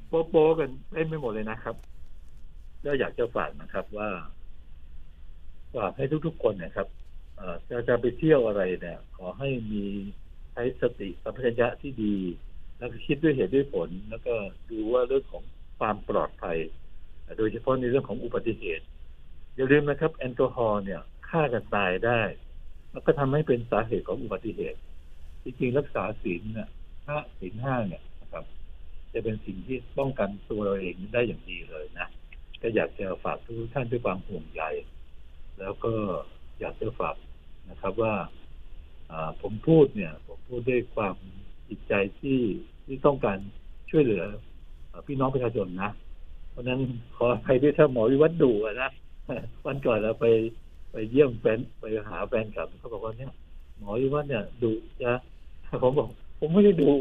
[0.09, 1.77] โป๊ะๆกันเต็มไปหมดเลยนะครับ
[2.85, 4.09] ก็อยากจะฝากนะครับว่า
[5.77, 6.89] ฝากให้ทุกๆคนนะครับ
[7.69, 9.85] จะจะไปเที่ยวอะไรเนี่ย ขอให้มี
[10.53, 12.17] ใช้สติสัมปชัญญะที่ดี
[12.79, 14.35] แล้วก็คิดด้วยเหตุด้วยผล แล้วก็
[14.71, 15.45] ดูว่าเรื่องของ
[15.79, 16.59] ความปลอดภัย
[17.39, 18.85] โดยเฉพาะในเรื่องของอุบัติเหตุ
[19.55, 22.21] อย่าลืมนะครับ แอลกอฮอล์เนี่ยฆ่ากันตายได้
[22.91, 24.79] แล้วก็ทำให้เป็นสาเหตุของอุบัติเหตุ
[25.43, 26.69] จริงๆรักษาศีลเนี่ย
[27.07, 28.45] ห้าศีลห้าเนี่ยนะครับ
[29.13, 32.09] จะเป็นสิ่งที่ป้องกันตัวเราเองได้อย่างดีเลยนะ
[32.63, 34.63] ก็อยากจะฝากทุกท่านด้วยความห่วงใย
[35.59, 35.93] แล้วก็
[36.61, 37.17] อยากจะฝาก
[37.71, 38.15] นะครับว่า
[39.43, 41.17] ผมพูดเนี่ย ผมพูดด้วยความ
[41.69, 42.39] จิตใจที่
[42.87, 43.39] ที่ต้องการ
[43.91, 44.25] ช่วยเหลือ
[45.07, 45.91] พี่น้องประชาชนนะ
[46.51, 46.81] เพราะนั้น
[47.17, 48.91] ขออภัยด้วยถ้าหมอวิวัฒน์ดุอะนะ
[49.67, 50.27] วันก่อนเราไป
[50.93, 53.33] ไปเยี่ยมแฟนไปหาแฟนกลับเขาบอกว่าเนี่ย
[53.79, 55.13] หมอวิวัฒน์เนี่ยดุจะ
[55.83, 56.09] ผมบอก
[56.41, 56.93] ผมไม่ได้ดุ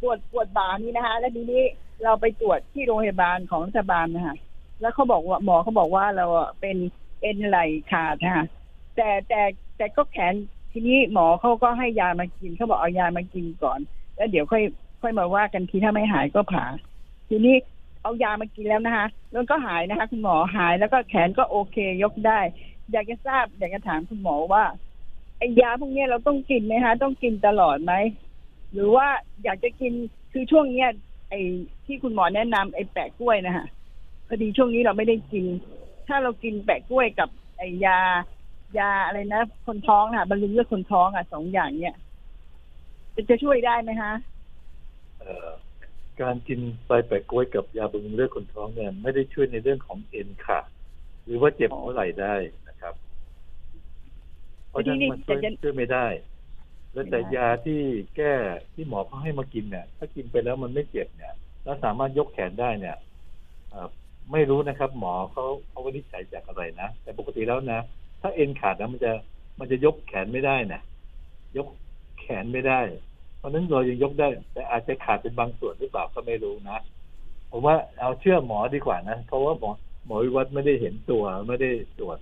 [0.00, 1.62] ปวดปวดบ่านี่นะคะ แล้วทีนี้
[2.02, 4.36] เราไปตรวจที่โรงพยาบาลของรัฐบาลนะคะ
[4.80, 6.76] แล้วเขาบอกว่าหมอเขาบอกว่าเราอะเป็น
[7.20, 7.58] เอ็นไหล
[7.90, 8.46] ขาดนะคะ
[8.96, 9.40] แต่แต่
[9.76, 10.34] แต่ก็แขน
[10.72, 13.80] ทีนี้หมอเขาก็ให้ยามากินเขาบอกเอายามากินก่อน
[14.16, 14.62] แล้วเดี๋ยวค่อย
[15.02, 16.64] ค่อยมาว่ากันทีถ้าไม่หายก็ผ่า
[17.28, 17.54] ทีนี้
[18.02, 22.40] เอายามากินแล้วนะคะแล้วก็หายนะคะ คุณหมอหายแล้วก็แขนก็โอเค ยกได้
[22.92, 24.64] อยากจะทราบอยากจะถามคุณหมอว่า
[25.38, 27.92] ไอ้ยาพวกนี้เราต้องกินไหมคะต้องกินตลอดไหม
[28.72, 29.06] หรือว่า
[29.44, 29.92] อยากจะกิน
[30.32, 30.88] คือช่วงเนี้ย
[31.30, 31.40] ไอ้
[31.86, 33.66] ที่คุณหมอแนะนำไอ้แปะกล้วยนะคะ
[34.28, 35.46] พอดีช่วงนี้เราไม่ได้กิน
[36.08, 37.98] ถ้าเรากินแปะกล้วยกับไอ้ยา
[38.78, 41.96] ยาอะไรนะคนท้องค่ะบรรลุเลือดคนท้องอะสองอย่างเนี้ย
[43.30, 44.12] จะช่วยได้ไหมคะ
[45.20, 45.48] เออ
[46.20, 50.66] การกินใบแปะกล้วยกับยาบำรุงเลือดคนท้องเนี่ยไม่ได้ช่วยในเรื่องของเอ็นขาด
[51.24, 52.34] หรือว่าเจ็บหัวไหล่ได้
[52.68, 52.94] นะครับ
[54.70, 56.06] เพราะฉะนั้นมันช่วยแต่จะช่วยไม่ได้
[56.92, 57.80] แล้วแต่ไม่ได้ยาที่
[58.16, 58.32] แก้
[58.74, 62.96] ที่หมอเขาให้มากินเนี่ย ถ้ากินไปแล้วมันไม่เจ็บเนี่ยแล้วสามารถยกแขนได้เนี่ย
[63.70, 63.88] เอ่อ
[64.32, 67.80] ไม่รู้นะครับ หมอเขาเขาวินิจฉัยจากอะไรนะแต่ปกติแล้วนะ
[68.20, 69.12] ถ้าเอ็นขาดนะมันจะ
[69.58, 70.80] มันจะยกแขนไม่ได้นะ
[71.56, 71.66] ยก
[72.20, 72.80] แขนไม่ได้
[73.42, 76.78] เพราะฉะนั้นเรายังยกได้ แต่อาจจะขาดเป็นบางส่วนหรือเปล่าก็ไม่รู้นะ
[77.50, 79.70] ผมว่าเอาเชื่อหมอดีกว่านะเพราะว่าหมอ
[80.06, 82.18] หมอวิวัฒน์ไม่ได้เห็นตัวไม่ได้ตรวจ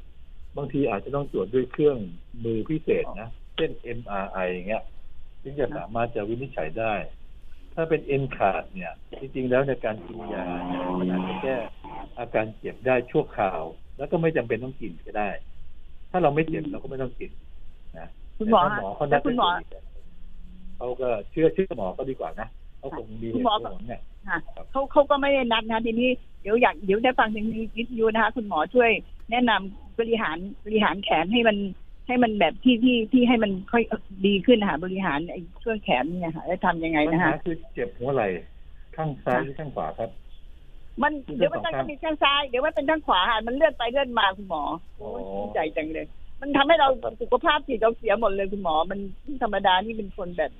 [0.56, 1.98] บางทีอาจจะต้องตรวจด้วยเครื่อง
[2.44, 4.84] มือพิเศษนะเช่น MRI อย่างเงี้ย
[5.42, 6.94] ถึงจะสามารถจะวินิจฉัยได้
[7.74, 11.56] ถ้าเป็นเอ็นขาดเนี่ย จริงๆแล้วในการกินยาเนี่ยมันอาจจะแก้
[12.18, 13.62] อาการเจ็บได้ชั่วคราว
[13.98, 15.30] แล้วก็ไม่จำเป็นต้องกินก็ได้
[16.10, 17.30] ถ้าเราไม่เจ็บเราก็ไม่ต้องกิน
[17.98, 19.84] นะคุณหมอแต่ถ้าหมอเขาแล้นัวดคุณหมอให้ตรวจ
[20.80, 26.10] เขาก็เชื่อเชื่อหมอก็ดีกว่านะเขาคงมีเหคุณตุหมอผลเนี่ยค่ะครับเขาเขาก็ไม่ได้นัดนะทีนี้
[26.42, 28.90] เดี๋ยวอยากเดี๋ยวได้ฟังทางวิทยุนะคะคุณหมอช่วย
[29.30, 31.56] แนะนำบริหารบริหารแขนให้มัน
[32.06, 33.82] ให้มันแบบที่ที่ที่ให้มันค่อย
[34.26, 38.26] ดีขึ้นนะคะบริหารไอ้ช่วงแขนเนี่ยค่ะจะทำยังไงปัญนะหาคะคือเจ็บหัวไหล่
[38.96, 40.10] ข้างซ้ายหรือข้างขวาครับ
[41.02, 44.62] มันคือเดี๋ยวมันทั้ต้องงสองข้างมีข้างซ้ายเดี๋ยวมันเป็นข้างขวาค่ะมันเลื่อนไปเลื่อนมาคุณหมอ
[45.00, 46.06] อ๋อโอ้ยภูมิใจจังเลย
[46.40, 48.98] มันทำให้เราครับสุขภาพจิตเราเสียหมดเลยคุณหมอ มัน
[49.42, 50.50] ธรรมดานี่เป็นคนแบบ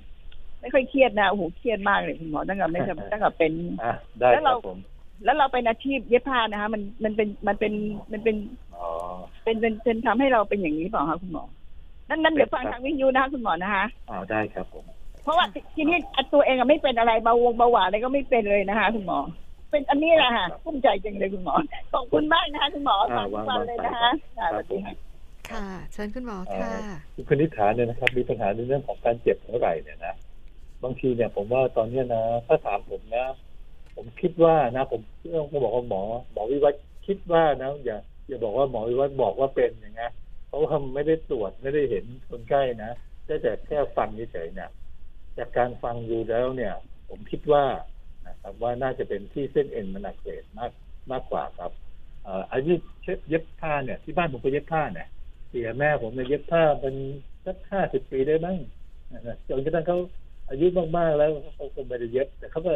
[0.61, 2.79] ไม่ค่อยเครียดนะโอ้โหเครียดมากเลยคุณหมอตั้งแต่ไม่
[3.11, 3.51] ตั้งแต่เป็น
[3.83, 4.79] อะได้แล้วคเรารับผม
[5.25, 7.73] แล้วเราเป็นอาชีพเย็บผ้านะคะมันมันเป็นมันเป็น
[8.11, 8.35] มันเป็น
[8.75, 8.87] อ๋อ
[9.43, 11.43] เป็นเป็นเป็นทำให้เราเป็นอย่างนี้เปล่าคะคุณหมอ
[12.09, 14.85] นั่นนั่นเดี๋ยวฟังครับทางวิทยุนะคะคุณหมอนะคะอ้าวได้ครับผม
[15.23, 19.19] เพราะว่าทีทีนี้อะตัวเองอะไม่เป็นอะไรเบาวงเบาหวานอะไรก็ไม่เป็นเลยนะคะคุณหมอ
[19.71, 21.55] เป็นอันนี้แหละค่ะภูมิใจจังเลยคุณหมอ
[21.93, 24.93] ขอบคุณมากนะคะคุณหมอฟังทุกวันเลยนะคะค่ะสวัสดีค่ะ
[25.51, 30.15] ค่ะเชิญคุณหมอเอ่ค่ะอคุณคณิษฐาเนี่ยนะครับ มีปัญหาในเรื่องของการเจ็บหัวไหล่เนี่ยนะ
[30.83, 33.25] บางทีเนี่ยผมว่าตอนเนี้ยนะถ้าถามผมนะ
[33.95, 35.01] ผมคิดว่านะ ผม
[35.35, 40.11] ต้องบอกว่าหมอหมอวิวัฒน์คิดว่านะอย่าอย่าบอกว่าหมอวิวัฒน์บอกว่าเป็นอย่างเงี้ย
[40.47, 42.91] เพราะว่าไม่ได้ตรวจไม่ได้เห็นคนไข้นะ
[43.25, 44.69] ได้แต่แค่ฟังเฉยๆเนี่ย
[45.37, 46.73] จากการฟังดูแล้วเนี่ย
[47.09, 47.65] ผมคิดว่า
[48.27, 50.71] นะครับว่าน่าจะเป็นที่เส้นเอ็นมันอักเสบมาก
[51.11, 51.71] มากกว่าครับ
[52.23, 52.73] เอ่ออายุ
[53.29, 55.07] เย็บผ้าเนี่ย ที่บ้านผมก็เย็บผ้าเนี่ย
[55.49, 56.95] เสียแม่ผมเนี่ยเย็บผ้าเป็น
[57.45, 58.57] สักห้าสิบปีได้มั้ง
[59.49, 59.97] จนกระทั่งเขา
[60.51, 62.73] อายุมากๆแล้วเขาคงไม่ได้เย็บ แต่เขาก็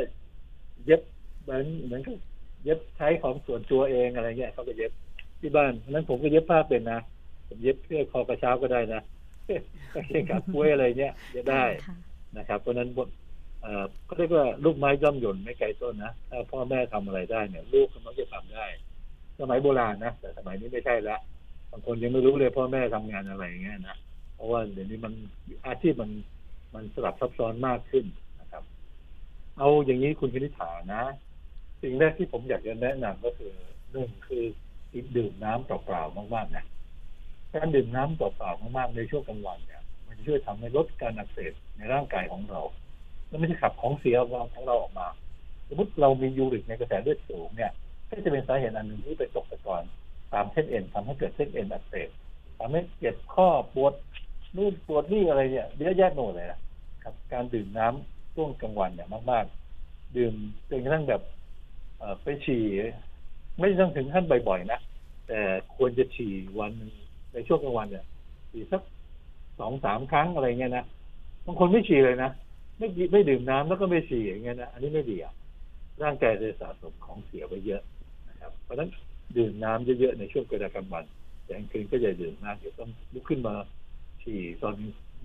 [0.85, 1.01] เย็บ
[1.43, 2.17] เหมือนเหมือนกับ
[2.63, 4.91] เย็บใช้ของส่วนตัวเองอะไรเงี้ยเขาก็เย็บ
[5.39, 6.99] ที่บ้านเพราะฉะนั้นผมก็เย็บผ้าเป็นนะ
[7.47, 9.01] ผมเย็บเสื้อคอกระเช้าก็ได้นะ
[9.93, 11.95] กางเกงขาปุ้ยอะไรเงี้ยเย็บได้ค่ะ
[12.37, 12.89] นะครับ เพราะฉะนั้น
[13.61, 18.65] เอ่อก็เรียกว่าลูกไม้ย่อมหย่นไม่ไกลต้นนะถ้าพ่อแม่ทำอะไรได้เนี่ย ลูกก็มักจะทำได้
[19.39, 21.17] สมัยโบราณนะแต่สมัยนี้ไม่ใช่ละ
[21.71, 23.97] บางคนยังไม่รู้เลยพ่อแม่ทำงานอะไรอย่างเงี้ยนะ
[24.35, 25.13] เพราะว่าเดี๋ยวนี้มัน
[25.67, 26.11] อาชีพมัน
[26.75, 28.05] มันสลับซับซ้อนมากขึ้น
[28.41, 28.63] นะครับ
[29.57, 31.03] เอาอย่างนี้คุณคณิษฐานะ
[31.81, 33.53] สิ่งแรกที่ผมอยากจะแนะนำก็คือ
[33.91, 34.43] หนึ่งคือ
[35.17, 36.65] ดื่มน้ำเปล่าๆมากๆนะ
[37.53, 42.61] การดื่มน้ำเปล่าๆมากๆในช่วงกลางวันเนี่ยมันจะช่วยทำให้ลดการอักเสบในร่างกายของเรา
[43.27, 44.17] แล้วไม่ใช่ขับของเสีย
[44.55, 45.07] ของเราออกมา
[45.67, 47.71] สมมติเรามียูริกในกระแสเลือดสูงเนี่ย
[48.07, 49.83] ก็จะเป็นสาเหตุอันหนึ่งที่ไปตกตะกอน
[50.33, 52.09] ตามเส้นเอ็นทำให้เกิดเส้นเอ็นอักเสบ
[52.59, 53.93] ทำให้เจ็บข้อปวด
[54.55, 56.59] นู่นปวดนี่อะไรเนี่ยเยอะแยะหมดเลยนะ
[57.05, 59.45] ครับ การดื่มน้ำช่วงกลางวันเนี่ยมาก
[59.79, 60.33] ๆ ดื่ม
[60.69, 61.21] จนกระทั่งแบบ
[62.23, 62.63] ไปฉี่
[63.59, 64.79] ไม่ต้องถึงขั้นบ่อยๆนะ
[65.27, 65.39] แต่
[65.75, 66.71] ควรจะฉี่วัน
[67.33, 68.05] ในช่วงกลางวันเนี่ย
[68.51, 68.81] ฉี่สัก
[69.59, 70.85] สองสามครั้งอะไรเงี้ยนะ
[71.45, 72.31] บางคนไม่ฉี่เลยนะ
[72.77, 75.33] ไม่ไม่ดื่มน้ำแล้วก็ไม่ฉี่อย่างเงี้ยนะอันนี้ไม่ดีอะ
[76.03, 77.81] ร่างกายจะสะสมของเสียไว้เยอะ
[78.29, 78.89] นะครับ เพราะฉะนั้น
[79.37, 81.03] ดื่มน้ำเยอะๆในช่วงเวลากลางวัน
[81.43, 83.53] แต่กลางคืนก็อย่าดื่มมากเดี๋ยวต้องลุกขึ้นมา
[84.23, 84.75] ฉี่ตอน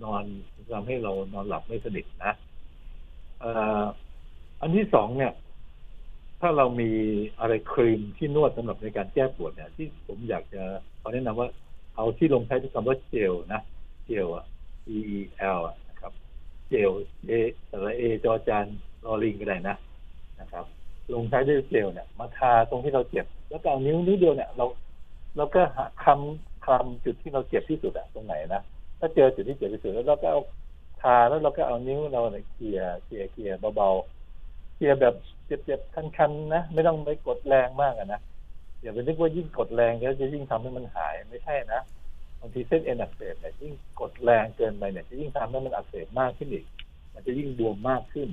[0.05, 0.25] นอน
[0.73, 2.33] ทำให้เรานอนหลับไม่สนิทนะ
[4.61, 5.33] อันที่สองเนี่ย
[6.41, 6.91] ถ้าเรามี
[7.41, 10.63] อะไรครีมที่นวดสำหรับในการแก้ปวดเนี่ย ที่ผมอยากจะ
[11.01, 11.49] ขอแนะนำว่า
[11.97, 13.61] เอาที่ลงท้ายด้วยคำว่าเจลนะ
[14.07, 14.45] เจลอะ
[14.97, 15.19] E E
[15.57, 16.13] L อะนะครับ
[16.69, 16.91] เจล
[17.27, 17.33] เอ
[17.71, 18.67] สระเอจอจาน
[19.05, 19.77] รอลิงก็ได้นะ
[20.41, 20.65] นะครับ
[21.15, 24.67] ลงท้ายด้วยเจลเนี่ย มาทาตรงที่เราเจ็บ แล้วก็เอานิ้วนิ้วเดียวเนี่ยเรา
[25.37, 28.63] เราก็หาคำคำจุดที่เราเจ็บที่สุดอะตรงไหนนะ
[29.01, 30.41] ถ้าเจอจุดที่เจ็บที่สุดแล้วเราก็เอา
[31.03, 35.15] ทาแล้วเราก็เอานิ้วเราเนี่ยเขี่ยเขี่ยเขี่ยเบาๆเขี่ยแบบ
[35.47, 38.21] เจ็บๆคันๆนะไม่ต้องไปกดแรงมากอะนะ
[38.83, 41.81] อย่าไปนึกว่ายิ่งกดแรงแล้วจะยิ่งทำให้มันหายไม่ใช่นะ
[42.41, 46.65] บางทีเส้นเอ็นอักเสบเนี่ยยิ่งกดแรงเกินไปเนี่ยจะยิ่งทำให้มันอักเสบมากขึ้นอีก
[47.15, 48.29] มันจะยิ่งบวมมากขึ้น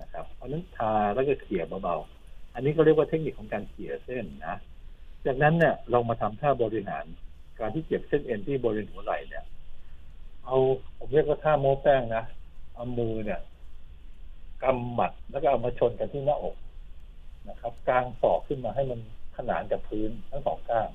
[0.00, 4.56] นะครับ เพราะนั้นทาแล้วก็เขี่ยเบาๆอันนี้ก็เรียกว่าเทคนิคของการเขี่ยเส้นนะ
[5.26, 7.04] จากนั้นเนี่ยเรามาทำท่าบริหาร
[7.58, 9.44] การที่เจ็บเส้นเอ็นที่บริเวณหัวไหล่เนี่ย
[10.44, 10.56] เอา
[10.96, 12.24] ผมเรียกว่าท่าโม้แป้งนะ
[12.74, 13.40] เอามือเนี่ย
[14.62, 16.56] กำหมัดแล้วก็เอามาชนกันที่หน้าอก
[17.48, 19.00] นะครับกลางศอกขึ้นมาให้มัน
[19.36, 20.88] ขนานกับพื้นทั้งสองข้าง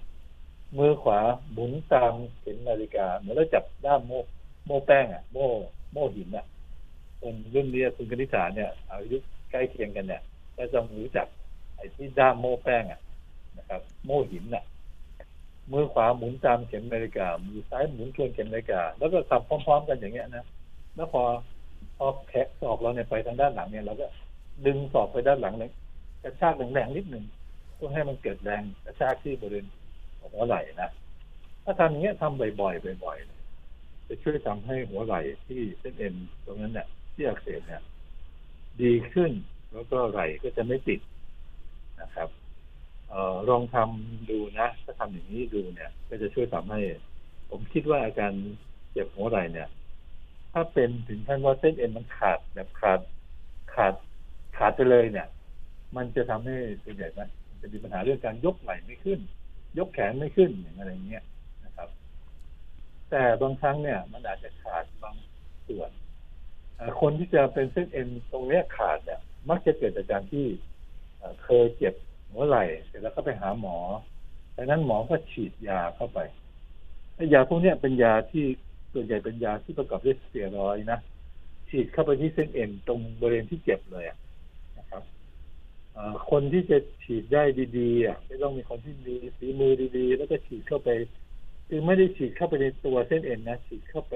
[0.78, 1.20] มือขวา
[1.52, 4.20] หมุนตามเข็มนาฬิกาเหมือนเราจับด้ามโม่
[4.66, 5.48] โม่แป้งอะ โม่
[5.94, 6.46] โม่หินอะ
[7.20, 9.18] คนรุ่นนี้คุณกนิษฐาเนี่ยอายุ
[9.52, 10.22] ใกล้เคียงกันเนี่ย
[10.58, 11.28] ก็จะรู้จัก
[11.76, 13.00] ไอ้ที่ด้ามโม่แป้งอะ
[13.58, 14.64] นะครับ โม่หินอะ
[15.72, 20.46] มือขวาหมุนตามเข็มนาฬิกา มือซ้ายหมุนทวนเข็มนาฬิกา แล้วก็ทำพร้อม ๆ กันอย่างเงี้ยนะ
[20.96, 21.24] แล้วพอ
[21.98, 24.06] พอแขะสอบเราเนี่ยไปทางด้านหลังเนี่ยเราก็
[24.66, 25.72] ดึงสอบไปด้านหลังเลย
[26.24, 27.26] กระชากแรงๆนิดหนึ่ง
[27.76, 29.66] เพื่อให้มันเกิดแรงกระชากที่บริเวณ
[30.34, 30.90] หัวไหล่นะ
[31.64, 36.14] ถ้าทำอย่างเงี้ยทำบ่อยๆบ่อยๆจะช่วยทำให้หัวไหล่ที่เส้นเอ็น
[36.46, 37.82] ตรงนั้นเนี่ยที่อักเสบเนี่ย
[38.82, 39.32] ดีขึ้น
[39.74, 41.00] แล้วก็ไหล่ก็จะไม่ติด
[42.02, 42.30] นะครับ
[43.10, 46.80] เออลองทำดูนะ ถ้าทำอย่างนี้ดูเนี่ย ก็จะช่วยทำให้
[47.50, 48.34] ผมคิดว่าอาการ
[48.92, 49.70] เจ็บหัวไหล่เนี่ย
[50.54, 53.00] ถ้าเป็นถึงขั้นว่าเส้นเอ็นมันขาดแบบขาด
[53.74, 53.94] ขาด
[54.58, 55.28] ขาดไปเลยเนี่ย
[55.96, 59.20] มันจะทำให้ส่วนใหญ่นะมันจะมีปัญหาเรื่องการยกไหล่ไม่ขึ้น
[59.78, 61.24] ยกแขนไม่ขึ้นอย่างอะไรเงี้ย
[61.66, 61.90] นะครับ
[63.10, 65.16] แต่บางครั้งเนี่ย มันอาจจะขาดบาง
[65.68, 65.92] ส่วน
[67.02, 69.20] คนที่จะเป็นเส้นเอ็นตรงเนี้ยขาดเนี่ย
[69.50, 70.46] มักจะเกิดจากการที่
[71.44, 71.96] เคยเจ็บ
[72.32, 73.78] หัวไหล่เสร็จแล้วก็ไปหาหมอ
[74.56, 76.20] ดังนั้นหมอก็ฉีดยาเข้าไป
[77.16, 78.46] ไอ้ยาพวกนี้เป็นยาที่
[78.94, 81.00] ส่วนใหญ่เป็นยาที่ประกอบด้วยสเตียรอยนะ
[81.70, 84.18] ฉีดเข้าไปที่เส้นเอ็นตรงบริเวณที่เจ็บเลยอะ
[84.78, 85.04] นะครับ
[86.30, 87.44] คนที่จะฉีดได้
[87.78, 90.90] ดีๆอะไม่ต้องมีคนที่มีฝีมือดีๆ แล้วก็ฉีดเข้าไป
[91.68, 94.14] คือไม่ได้ฉีดเข้าไปในตัวเส้นเอ็นนะฉีดเข้าไป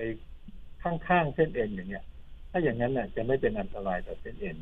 [0.84, 2.06] ข้างๆเส้นเอ็นอย่างเงี้ย
[2.52, 4.58] ถ้าอย่างนั้นน่ะจะไม่เป็นอันตรายต่อเส้นเอ็น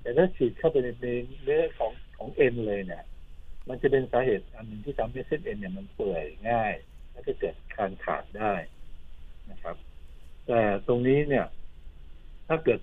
[0.00, 3.04] แต่ถ้าฉีดเข้าไปในเนื้อของ ของเอ็นเลยเนี่ย
[3.68, 6.74] มันจะเป็นสาเหตุอันหนึ่งที่ทำให้เส้นเอ็นเนี่ยมันเปื่อยง่าย
[7.12, 8.52] แล้วก็เกิดการขาดได้
[9.50, 9.76] นะครับ
[10.46, 11.46] แต่ตรงนี้เนี่ย
[12.48, 12.80] ถ้าเกิด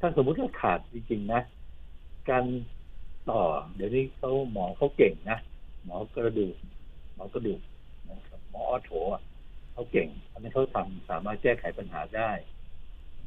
[0.00, 1.40] ถ้าสมมุติว่าขาดจริงๆนะ
[2.30, 2.44] การ
[3.30, 3.42] ต่อ
[3.74, 5.38] เดี๋ยวนี้เขาหมอเขาเก่งนะ
[5.84, 6.56] หมอกระดูก
[7.14, 7.60] หมอกระดูก
[8.10, 8.90] นะครับหมอออโถ
[9.72, 12.30] เขาเก่งอันนี้เขาทำสามารถแก้ไขปัญหาได้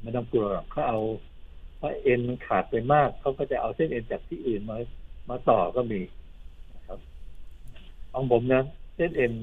[0.01, 0.99] ไม่ต้องกลัวหรอกเขาเอา
[1.79, 4.77] ถ้าะเอ็นขาดไปมากเขาก็จะเอาเส้นเอ็นจากที่อื่นมา
[5.29, 6.01] มาต่อก็มี
[6.75, 6.99] นะครับ
[8.11, 8.63] ของผมนะ
[8.95, 9.33] เส้นเอ็น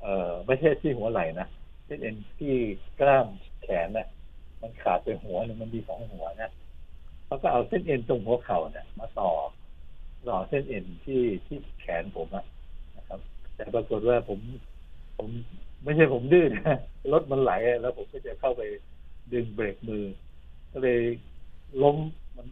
[0.00, 1.46] เอ่อไม่ใช่ที่หัวไหล่นะ
[1.86, 2.54] เส้นเอ็นที่
[3.00, 3.26] กล้าม
[3.62, 4.08] แขนนะ
[4.60, 6.50] มันขาดไปหัวหนึ่งมันมีสองหัวนะ
[7.26, 9.30] เขาก็เอาเส้นเอ็นตรงหัวเข่าเนี่ยมาต่อ
[10.28, 12.44] ต่อเส้นเอ็นที่ที่แขนผมอะ
[12.96, 13.20] นะครับ
[13.54, 14.40] แต่ปรากฏว่าผม
[15.16, 15.28] ผม
[15.84, 16.78] ไม่ใช่ผมดื้อนะ
[17.12, 17.52] รถมันไหล
[17.82, 18.62] แล้วผมก็จะเข้าไป
[19.32, 20.04] ดึงเบรกมือ
[20.72, 21.00] ก็เลย
[21.82, 21.96] ล้ม
[22.36, 22.46] มัน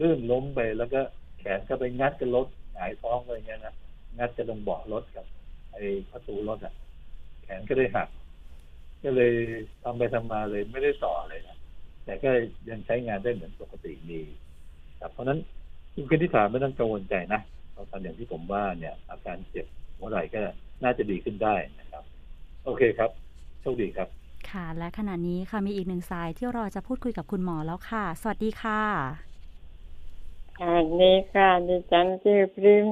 [0.00, 1.00] ลื่นล้มไปแล้วก็
[1.38, 3.74] แขนก็ไปงัดกับรถหงายท้องอะไรเงี้ยนะ
[4.18, 5.26] งัดจะลงเบาะรถกับ
[5.72, 6.74] ไอ้ประตูรถอะ
[7.42, 8.08] แขนก็เลยหัก
[9.04, 9.32] ก็เลย
[9.82, 11.56] ทำไปทำมาเลยไม่ได้ต่อเลยนะ
[12.04, 12.30] แต่ก็
[12.70, 14.22] ยังใช้งานได้เหมือนปกติดี
[15.00, 15.38] ครับเพราะฉะนั้น
[15.94, 17.40] คุณคณิษฐาไม่ต้องกังวลใจนะ
[17.72, 20.40] เราทำอย่างที่ผมว่าเนี่ย อาการเจ็บหัวไหล่ก็
[20.82, 22.04] น่าจะดีขึ้นได้นะครับ
[22.64, 23.10] โอเคครับ
[23.60, 24.08] โชคดีครับ
[24.50, 29.27] ค่ะและขณะนี้ค่ะมีอีกหนึ่งสายที่รอจะพูดคุยกับคุณหมอแล้วค่ะ สวัสดีค่ะ
[30.60, 32.88] สวัสดีค่ะดิฉันชื่อพริม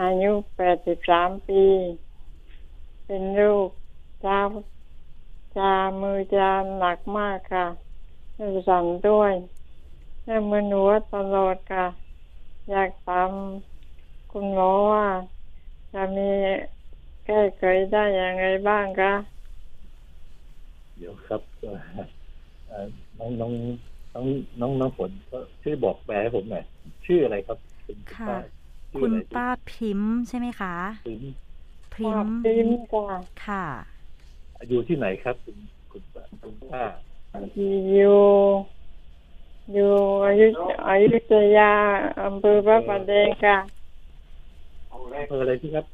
[0.00, 1.64] อายุแปดสิบสามปี
[3.04, 3.68] เป็นลูก
[4.24, 4.40] ชา
[5.56, 7.66] ชามือจาหนักมากค่ะ
[8.68, 9.32] สั่นด้วย
[10.24, 11.86] และมือหนวดตลอดค่ะ
[12.70, 13.30] อยากถาม
[14.32, 15.06] คุณหมอว่า
[15.92, 16.28] จะมี
[17.26, 17.62] แก้ไข
[17.92, 19.14] ได้อย่างไรบ้างคะ
[20.98, 21.42] เดี๋ยวครับ
[23.18, 23.52] น้องน้อง
[24.18, 24.28] น้อง
[24.60, 26.64] น้องน้องฝนก็ช่วยบอกแปลให้ผมหน่อย
[27.06, 28.36] ชื่ออะไรครับคุณค่ะป้า
[28.90, 30.74] ชื่อคุณอะไรป้าพิมพ์ใช่ไหมคะ
[31.06, 31.20] ถึง
[31.92, 33.08] พริมพริมค่ะ
[33.44, 33.64] ค่ะ
[34.68, 35.56] อยู่ที่ไหนครับคุณ
[35.92, 36.84] คุณป้าคุณป้า
[37.94, 38.20] อยู่
[39.72, 39.82] อยู่
[40.24, 40.46] อยุ
[40.88, 41.72] อยุธยา
[42.22, 43.56] อำเภอพระประแดงค่ะ
[44.92, 45.86] อำเภออะไรที่ครับ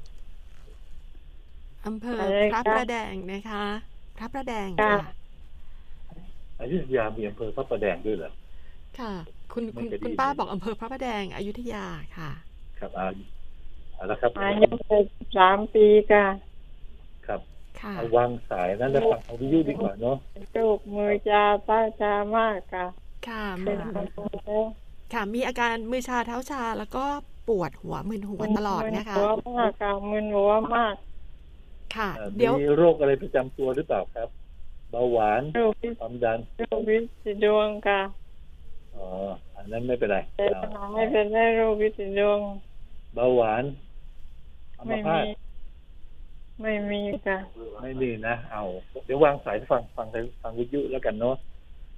[1.87, 3.65] อำเภออะไรพระคะประแดงนะคะ
[4.17, 5.24] พระประแดงค่ะค่ะ
[6.61, 8.33] อยุธยามีอำเภอพระประแดงด้วยเหรอ
[8.99, 9.13] ค่ะ
[9.53, 11.87] คุณคุณไม่เคยได้ยินคุณป้าบอกอำเภอพระประแดง อยุธยา
[12.19, 12.31] ค่ะ
[12.79, 13.07] ครับอา
[13.95, 14.69] เอาละครับอายุ
[15.37, 16.27] สามปีค่ะ
[17.27, 17.41] ครับ
[17.81, 20.17] ค่ะเอาวางสายนั้นแล้วฟังเอาวิทยุดีกว่าเนาะ
[20.57, 22.87] ลูกมือจาตาจามากค่ะ
[23.29, 24.65] ค่ะเป็มีนมาแล้ว
[25.13, 27.05] ค่ะมีอาการมือชาเท้าชาแล้วก็
[27.49, 30.95] ปวดหัวมึนหัวตลอดนะคะมึหัวมากค่ะมึนหัวมาก
[31.97, 34.29] ค่ะเอ่อเดี๋ยวมีโรคอะไรประจำตัวหรือเปล่าครับ
[34.95, 38.01] เบาหวานโรควิความดันโรควิสิดวงค่ะ
[38.95, 39.07] อ๋อ
[39.57, 42.41] อันนั้นไม่เป็นไรแต่เอาปัญหาไม่เป็นได้โรควิสิดวง
[43.15, 43.65] เบาหวาน
[44.79, 45.37] อัมไม่พามีต
[46.63, 47.39] ไม่มีค่ะ
[47.83, 48.65] ไม่มีนะ เอา
[49.07, 50.07] เดี๋ยววางสายฟังฟัง
[50.43, 51.37] ฟังวิทยุแล้วกันเนาะ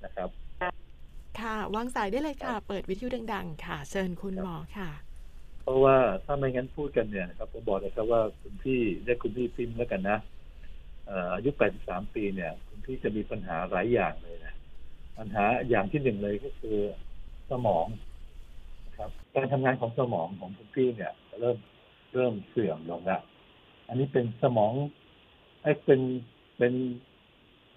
[0.04, 0.28] นะครับ
[1.40, 4.90] ค่ะ วางสายได้เลยค่ะ เปิดวิทยุดัง ๆ ค่ะ เชิญคุณหมอค่ะ
[5.62, 10.18] เพราะว่าถ้าไม่งั้นพูดกันเนี่ยนะครับผมบอกเลยครับว่าคุณพี่เรียกคุณพี่พิมพ์แล้วกันนะ
[11.06, 11.50] เอ่ออายุ
[11.82, 12.52] 83 ปีเนี่ย
[12.86, 14.54] คุณพี่จะมีปัญหาหลายอย่างเลยนะ
[15.18, 16.78] ปัญหาอย่างที่หนึ่งเลยก็คือ
[17.50, 17.86] สมอง
[18.98, 21.58] ครับ การทำงานของสมองของคุณพี่เนี่ย เริ่ม
[22.14, 23.20] เริ่มเสื่อมลงละ
[23.88, 24.72] อันนี้เป็นสมอง
[25.62, 26.00] ไอ้เป็น
[26.58, 26.72] เป็น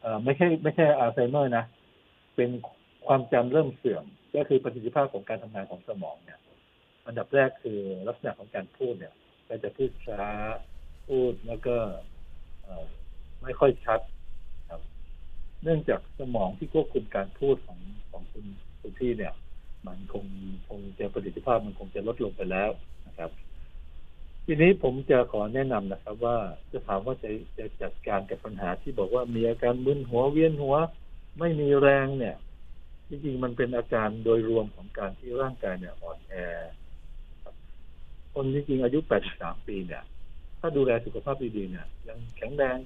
[0.02, 1.66] เอ่อไม่ใช่ไม่ใช่อัลไซเมอร์นะ
[2.36, 2.50] เป็น
[3.06, 6.40] ความจำเริ่มเสื่อม ก็คือประสิทธิภาพของการทำงานของสมองเนี่ย
[7.06, 9.14] อันดับแรกคือลักษณะของการพูดเนี่ย
[9.50, 10.24] ก็จะพูดช้า
[11.08, 11.76] พูดแล้วก็
[13.44, 14.02] ไม่ค่อยชัด
[15.64, 17.80] เนื่องจากสมองที่ควบคุมการพูดของ
[18.12, 18.46] ของคุณ
[18.82, 19.34] คุณพี่เนี่ย
[19.88, 20.26] มันคง
[20.68, 22.70] คงจะประสิทธิภาพมันคงจะลดลงไปแล้ว
[23.08, 23.30] นะครับ
[24.46, 26.38] ทีนี้ผมจะขอแนะนำนะครับ ว่า
[26.72, 30.76] จะถามว่าจะจะจัดการกับปัญหาที่บอกว่ามีอาการมึนหัวเวียนหัว
[31.40, 32.36] ไม่มีแรงเนี่ย
[33.10, 36.34] จริงๆมันเป็นอาการโดยรวมของการที่ร่างกายเนี่ยอ่อนแอ
[37.44, 37.56] ครับ
[38.34, 39.00] คนจริงๆอายุ
[39.34, 40.04] 83 ปีเนี่ย
[40.60, 42.78] ถ้าดูแลสุขภาพดีๆเนี่ย ยังแข็งแรง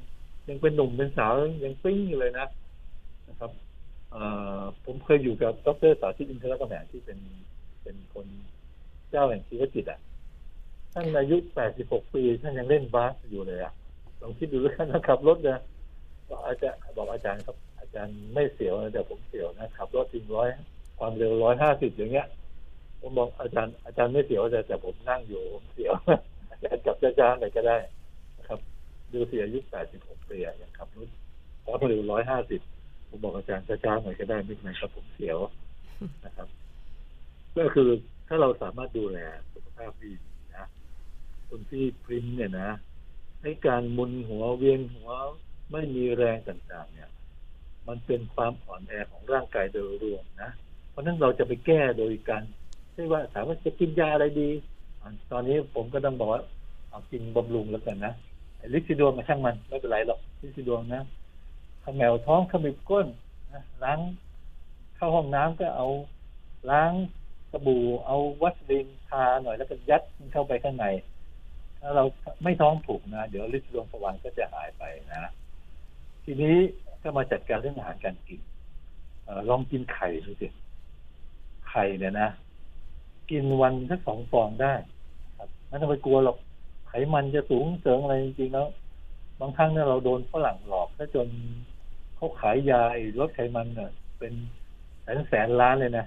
[0.50, 1.34] ยังเป็นหนุ่มเป็นสาว
[1.64, 2.48] ยังปิ้งอยู่เลยนะ
[3.30, 3.52] นะครับ
[4.86, 7.20] ผมเคยอยู่กับดรสาธิตอินทรกแหงที่เป็น
[7.84, 8.28] เป็นคน
[9.10, 10.00] เจ้าแห่งชีวจิตอะ
[10.94, 11.38] ท่านอายุ
[11.76, 13.74] 86 ปี ท่านยังเล่นบาสอยู่เลยอะ
[14.22, 15.62] ลองคิดดูแล้วกันนะขับรถนะ
[16.30, 20.48] บอกอาจารย์บอกอาจารย์ครับ อาจารย์ไม่เสียวนะแต่ผมเสียวนะขับรถจริงร้อย
[21.00, 22.28] ความเร็วร้อยห้าสิบอย่างเงี้ย
[23.02, 25.94] ผมบอกอาจารย์ อาจารย์ไม่เสียวแต่แต่ผมนั่งอยู่ผมเสียว
[26.52, 27.78] อาจารย์จับจ้าๆหน่อยก็ได้
[28.38, 28.60] นะครับ
[29.14, 29.60] ดูเสียอายุ
[29.96, 31.10] 86 ปีอะยังขับรถ
[31.66, 32.62] ความเร็วร้อยห้าสิบ
[33.16, 35.40] ผมบอกอาจารย์จ้าๆหน่อยก็ได้ไม่เป็นไรครับผมเสียว
[36.26, 36.48] นะครับ
[37.58, 37.90] ก็คือ
[38.28, 39.20] ถ้าเราสามารถดูแล
[39.54, 40.12] สุขภาพดี
[40.56, 40.66] นะ
[41.50, 42.70] คนที่พริมเนี่ยนะ
[43.42, 45.10] ให้การมุนหัวเวียนหัว
[45.72, 47.10] ไม่มีแรงต่างๆ เนี่ย
[47.88, 50.52] มันเป็นความอ่อนแอของร่างกายโดยรวมนะ
[50.90, 52.44] เพราะฉะนั้นเราจะไปแก้โดยการ
[52.94, 54.50] ไม่ว่าถามว่าจะกินยาอะไรดี
[55.02, 56.44] อ่าตอนนี้ผมก็ต้องบอกว่า
[56.90, 58.14] เอากินบำรุงแล้วกันนะ
[58.58, 61.04] ไอ้ลิซิดวงมาช่างมันไม่เป็นไรหรอกลิซิดวงนะ
[61.84, 63.08] ขมแมวท้องขมิบก้น
[63.54, 64.00] นะล้าง
[64.96, 65.88] เข้าห้องน้ำก็เอา
[66.72, 66.92] ล้าง
[67.52, 70.02] สบู่เอาวัสลินทาหน่อยแล้วก็ยัด
[70.34, 70.86] เข้าไปข้างใน
[71.80, 72.04] ถ้าเรา
[72.44, 75.32] ไม่ท้องผูกนะ เดี๋ยวลิซิดวงสวรรค์ก็จะหายไปนะ
[76.24, 76.56] ทีนี้
[77.04, 78.40] ก็มาจัดการเรื่องอาหารการกิน
[79.26, 80.48] อลองกินไข่ดูสิ
[81.70, 82.30] ไข่เนี่ยนะ
[83.32, 84.74] กินวันสักสองฟองได้
[85.38, 86.38] ครับไม่ต้องไปกลัวหรอก
[86.88, 88.68] ไขมันจะสูงเสริงอะไรจริงๆแล้ว
[89.40, 91.28] บางครั้งเนี่ยเราโดนฝรั่งหลอกถ้าจน
[92.24, 92.82] เขาขายยา
[93.20, 94.34] ลดไขมันเนี่ยเป็น
[95.04, 96.06] แสนแสนล้านเลยนะ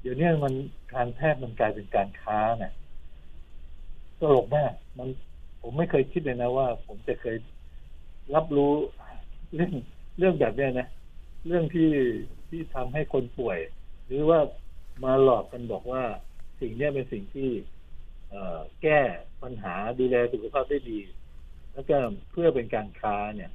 [0.00, 0.54] เดี๋ยวนี้มัน
[0.94, 2.72] การแพทย์มันกลายเป็นการค้าเนี่ย
[4.20, 5.08] ตลกมากมัน
[5.62, 7.36] ผมไม่เคยคิดเลยนะว่า ผมจะเคย
[8.34, 8.72] รับรู้
[9.54, 9.72] เรื่อง
[10.18, 10.88] เรื่องแบบนี้นะ
[11.46, 11.90] เรื่องที่
[12.48, 13.58] ที่ทำให้คนป่วย
[14.06, 14.40] หรือว่า
[15.04, 16.02] มาหลอกกันบอกว่า
[16.60, 17.50] สิ่งเนี้ยเป็นสิ่งที่
[18.30, 19.00] เออแก้
[19.42, 21.00] ปัญหาดูแลสุขภาพได้ดี
[21.72, 21.96] แล้วก็
[22.30, 23.52] เพื่อเป็นการค้าเนี่ย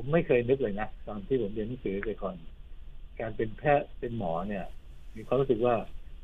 [0.00, 2.36] ผมไม่เคยนึกเลยนะตอนที่ผมเรียนหนังสือไปก่อน
[3.20, 4.64] การเป็นแพทย์เป็นหมอเนี่ย
[5.16, 5.74] มีความรู้สึกว่า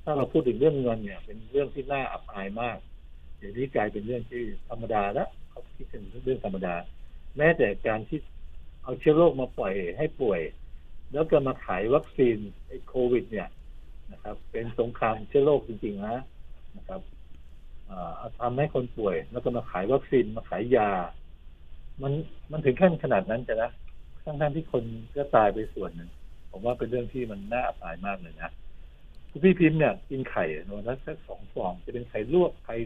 [0.04, 2.78] ถ้าเราพูดถึงเรื่องเงินเนี่ย เป็นเรื่องที่น่าอับอายมาก
[3.38, 6.74] เดี๋ยวนี้กลายเป็นเรื่องที่ธรรมดาแล้วเขาคิดเป็นเรื่องธรรมดา
[7.36, 8.18] แม้แต่การที่
[8.82, 10.40] เอาเชื้อโรคมาปล่อยให้ป่วย
[11.12, 13.48] แล้วก็มาขายวัคซีนไอ้โควิด เนี่ย
[14.12, 16.18] นะครับ เป็นสงครามเชื้อโรคจริงๆนะ
[16.76, 17.00] นะครับ
[17.90, 20.90] อ่าทำให้คนป่วย แล้วก็มาขายวัคซีนมาขายยา
[22.02, 22.12] มัน
[22.50, 23.70] มันถึงขั้นขนาดนั้นจะนะ
[24.24, 24.84] ทั้งๆที่คน
[25.16, 26.10] ก็ตายไปส่วนหนึ่ง
[26.50, 28.50] ผมว่าเป็นเรื่องที่มันน่าอับอายมากเลยนะ
[29.30, 30.44] คุณพี่พิมพ์เนี่ยกินไข่
[30.76, 32.76] วันละสักสองฟองจะเป็นไข่ลวกไข่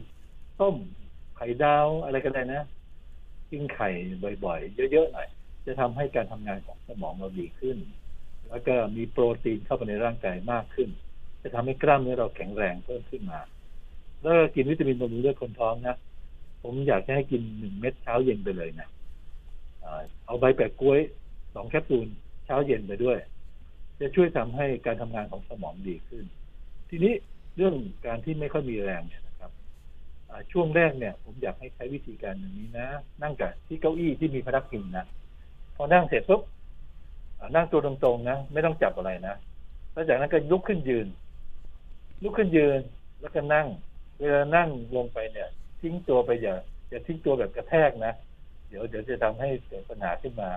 [0.61, 0.77] ต้ม
[1.37, 2.63] ไข่ดาวอะไรก็ได้นะ
[3.51, 3.91] กินไข่
[4.45, 5.29] บ่อยๆ เยอะๆหน่อย
[5.67, 7.79] จะทำให้การทำงานของสมองเราดีขึ้น
[8.49, 10.89] แล้วก็มีโปรตีนเข้าไปในร่างกายมากขึ้น
[11.43, 13.41] จะทำให้กล้ามเนื้อเราแข็งแรงเพิ่มขึ้นมา
[14.21, 15.97] แล้วก็กินวิตามินบำรุงเลือดคนท้องนะ
[16.63, 18.89] ผมอยากจะให้กินหนึ่งเม็ดเช้าเย็นไปเลยนะ
[20.27, 21.01] เอาใบแปะกล้วย
[21.55, 22.09] สองแคปซูล
[22.45, 23.19] เช้าเย็นไปด้วย
[24.01, 26.25] จะช่วยทำให้การทำงานของสมองดีขึ้น
[26.91, 27.15] ทีนี้
[27.57, 27.75] เรื่อง
[28.07, 29.51] การที่ไม่ค่อยมีแรงเนี่ยนะครับ
[30.53, 32.89] ช่วงแรกเนี่ย ผมอยากให้ใช้วิธีการอย่างนี้นะ
[33.23, 35.05] นั่งกับที่เก้าอี้ที่มีพนักพิงนะ
[35.77, 36.43] พอนั่งเสร็จปุ๊บ
[37.55, 39.35] นั่งตัวตรงๆนะไม่ต้องจับอะไรนะ
[39.93, 41.07] แล้วจากนั้นก็ลุกขึ้นยืน
[42.23, 42.81] ลุกขึ้นยืน
[43.21, 43.67] แล้วก็นั่ง
[44.19, 45.49] เวลานั่งลงไปเนี่ย
[45.81, 46.55] ทิ้งตัวไปอย่า
[46.89, 48.15] อย่าทิ้งตัวแบบกระแทกนะ
[48.69, 50.51] เดี๋ยวเดี๋ยวจะทำให้เกิดปัญหาขึ้นมา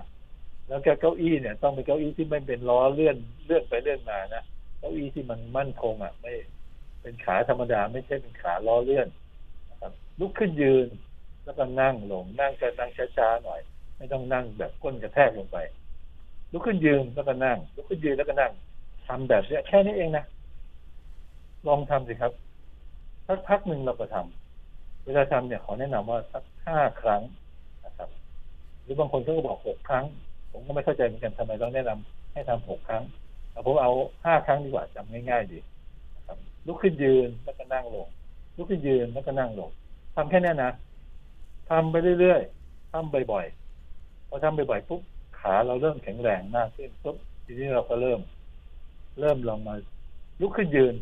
[0.68, 4.42] แล้วก็เก้าอี้เนี่ย ต้องเป็นเก้าอี้ที่ไม่เป็นล้อเลื่อนเลื่อนไปเลื่อนมานะ
[4.78, 6.32] เก้าอี้ที่มันมั่นคงอะ ไม่
[7.02, 9.08] เป็นขาธรรมดาไม่ใช่เป็นขาล้อเลื่อน
[9.70, 10.86] นะครับลุกขึ้นยืน
[11.44, 13.60] แล้วก็นั่งลงนั่งก็นั่งช้าๆหน่อย
[13.96, 15.58] ไม่ต้องนั่งแบบก้นกระแทกลงไป
[16.52, 18.52] ลุกขึ้นยืนแล้วก็นั่งลุกขึ้นยืนแล้วก็นั่ง
[19.06, 20.24] ทำแบบเนี้ยแค่นี้เองนะ
[21.66, 22.32] ลองทำสิครับ
[23.26, 27.22] สักพักหนึ่งเราก็ทำเวลาทำเนี่ยขอแนะนำว่าสักห้าครั้ง
[28.92, 30.04] รือบางคนเขาก็บอกหกครั้ง
[30.52, 33.02] ผมก็ไม่เข้าใจเหมือนกันทำไมต้องแนะนำให้ทำหกครั้ง
[33.50, 33.92] แต่ผมเอา
[34.24, 35.58] ห้าครั้งดีกว่าจำง่ายๆดี
[36.66, 38.08] ลุกขึ้นยืนแล้วก็นั่งลง
[38.56, 39.70] ลุกขึ้นยืนแล้วก็นั่งลง
[40.14, 40.72] ทำแค่นี้นะ
[41.70, 45.00] ทำไปเรื่อยๆทำบ่อยๆพอทำบ่อยๆปุ๊บ
[45.38, 48.20] ขาเราเริ่มแข็งแรงมากขึ้นปุ๊บทีนี้เราก็เริ่ม
[49.20, 49.74] เริ่มลองมา
[50.40, 50.94] ลุกขึ้นยืน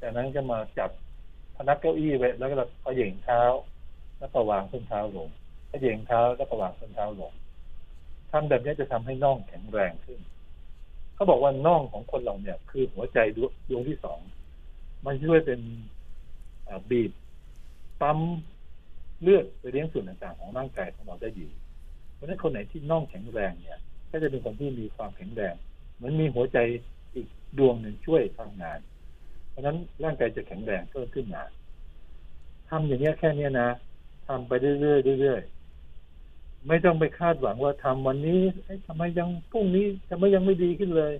[0.00, 0.90] จากนั้นก็มาจับ
[1.56, 3.42] พนักเก้าอี้ไว้แล้วก็พอเหย่งเท้า
[4.18, 5.28] แล้วก็วางส้นเท้าลง
[5.72, 7.32] ขย่งเท้าแล้วก็วางส้นเท้าลง
[8.30, 10.20] ทำแบบนี้จะทำให้น่องแข็งแรงขึ้น
[11.14, 13.18] เขาบอกว่าน่องของคนเราเนี่ย คือหัวใจ
[13.68, 14.20] ดวงที่สอง
[15.04, 15.60] มันช่วยเป็น
[16.90, 17.12] บีบ
[18.00, 18.18] ปั๊ม
[19.22, 21.48] เลือดไปเลี้ยงส่วนต่างๆ ของร่างกายของเราได้ดี
[22.14, 23.78] เพราะฉะนั้นคนไหนที่น่องแข็งแรงเนี่ย
[24.10, 25.54] ก็จะเป็นคนที่มีความแข็งแรง
[25.94, 26.58] เหมือนมีหัวใจ
[27.14, 28.78] อีกดวงหนึ่งช่วยทำงาน
[29.48, 31.44] เพราะฉะนั้นร่างกายจะแข็งแรงเพิ่มขึ้นมา
[32.68, 33.68] ทำอย่างเงี้แค่เนี้ยนะ
[34.26, 35.61] ทำไปเรื่อยๆเรื่อยๆ
[36.68, 38.40] ไม่ต้องไปคาดหวังว่าทำวันนี้
[38.86, 41.14] ทำไมยังพรุ่งนี้ทำไมยังไม่ดีขึ้นเลย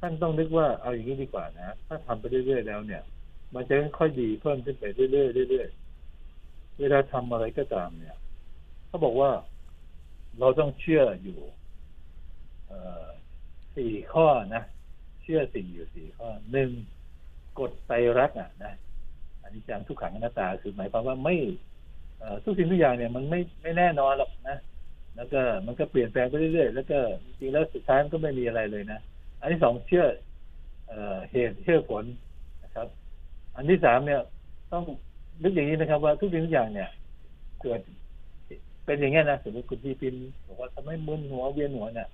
[0.00, 3.02] ท่านต้องนึกว่าเอาอย่างนี้ดีกว่านะ ถ้าทำไปเรื่อยๆแล้วเนี่ย
[3.54, 8.16] มันจะค่อยๆดีเพิ่มขึ้นไปเรื่อยๆเรื่อยๆเวลาทำอะไรก็ตามเนี่ย
[8.86, 9.30] เขาบอกว่า
[10.38, 11.38] เราต้องเชื่ออยู่
[13.76, 14.62] สี่ข้อนะ
[15.22, 16.70] เชื่อสิ่งอยู่สี่ข้อหนึ่ง
[17.58, 18.72] กฎไตรรักอะนะ
[19.42, 21.36] อันนี้จังทุกขังอนัตตาคือหมายความว่าไม่
[22.44, 24.58] ทุกสิ่งทุกอย่างเนี่ยมันไม่ไม่แน่นอนหรอกนะ
[25.20, 29.00] แล้วก็มันก็เปลี่ยนแปลงไปเรื่อยๆ แล้วก็จริงๆแล้วสุดท้ายมันก็ไม่มีอะไรเลยนะ
[29.40, 30.06] อันที่สองเชื่อ
[30.88, 30.92] เอ
[31.30, 32.04] เหตุเชื่อผล
[32.64, 32.86] นะครับ
[33.56, 34.20] อันที่สามเนี่ย
[34.72, 34.84] ต้อง
[35.42, 36.90] นึกอย่างนี้นะครับ ว่าทุกสิ่งทุกอย่างเนี่ย
[37.62, 37.80] เกิด
[38.84, 42.08] เป็นอย่างเงี้นะสมมติคุณพี่พิมพ์บอกว่าทำให้มึนหัวเวียนหัวเนี่ย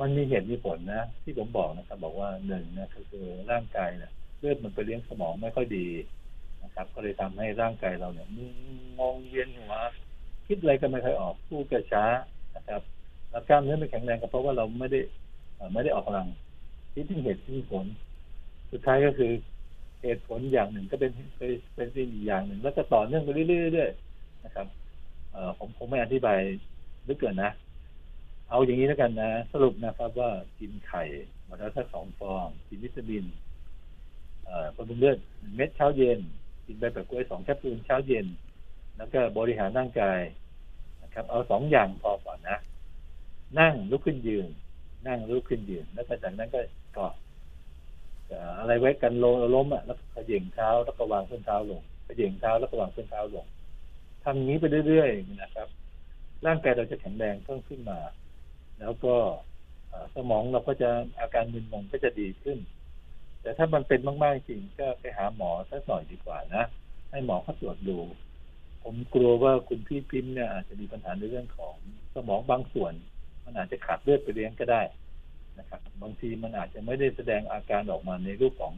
[0.00, 5.86] มันมีเหตุมีผลนะที่ผมบอกนะครับ บอกว่าหนึ่งนะก็คือร่างกายเนี่ยเลือดมันไปเลี้ยงสมองไม่ค่อยดี
[6.62, 8.28] นะครับ ก็เลยทำให้ร่างกายเราเนี่ย
[8.98, 9.72] งงเวียนหัว
[10.52, 12.04] คิดอะไรก็ไม่ค่อยออกพูดก็ช้า
[12.56, 12.82] นะครับ
[13.30, 15.00] แล้วกล้ามเนื้อไม่แข็งแรงก็เพราะว่าเราไม่ได้
[15.72, 16.28] ไม่ได้ออกกำลัง
[16.92, 17.86] ที่ที่เหตุที่ผล
[18.72, 19.32] สุดท้ายก็คือ
[20.02, 24.66] เหตุผลอย่างหนึ่งก็เป็นเป็นเป็นสิ่งอีกอย่างหนึ่ง แล้วก็ต่อเนื่องไปเรื่อยๆนะครับ
[25.32, 26.38] เออผมคงไม่อธิบาย
[27.08, 27.50] ลึกเกินนะ
[28.48, 31.02] เอาอย่างนี้แล้วกันนะ สรุปนะครับว่ากินไข่
[31.48, 33.24] วันละสักสองฟองกินวิตามิน
[34.44, 35.18] เอ่อบำรุงเลือด
[35.56, 36.20] เม็ดเช้าเย็น
[36.66, 38.26] กินใบแปะกล้วยสองแคปซูลเช้าเย็น
[39.00, 40.20] แล้วก็บริหารร่างกาย
[41.02, 42.58] นะครับ เอาสองอย่างพอก่อนนะ
[43.60, 44.48] นั่งลุกขึ้นยืน
[45.06, 46.60] นั่งลุกขึ้นยืน แล้วจากนั้นก็
[46.94, 47.12] เกาะ
[48.26, 49.24] เอ่อะไรไว้กันโล
[49.54, 53.46] ล้มอะแล้วก็เขย่งเท้าแล้วก็วางส้นเท้าลงเขย่งเท้าแล้วก็วางส้นเท้าลง
[54.22, 55.68] ทำอย่างนี้ไปเรื่อยๆนะครับ
[56.46, 57.98] ร่างกายเราจะแข็งแรงเพิ่มขึ้นมา
[58.80, 59.14] แล้วก็
[60.14, 60.90] สมองเราก็จะ
[61.20, 62.58] อาการมึนงงก็จะดีขึ้น
[63.42, 66.64] แต่ถ้ามันเป็นมากๆจริงก็ไปหาหมอสักหน่อยดีกว่านะ
[67.10, 67.98] ให้หมอเขาตรวจดู
[68.82, 71.74] ผมกลัวว่าคุณพี่พิมพ์เนี่ยอาจจะมีปัญหาในเรื่องของ
[72.14, 72.92] สมองบางส่วน
[73.44, 74.82] มันอาจจะขาดเลือดไปเลี้ยงก็ได้
[75.58, 78.74] นะครับ บางทีมันอาจจะไม่ได้แสดงอาการออกมาในรูปของ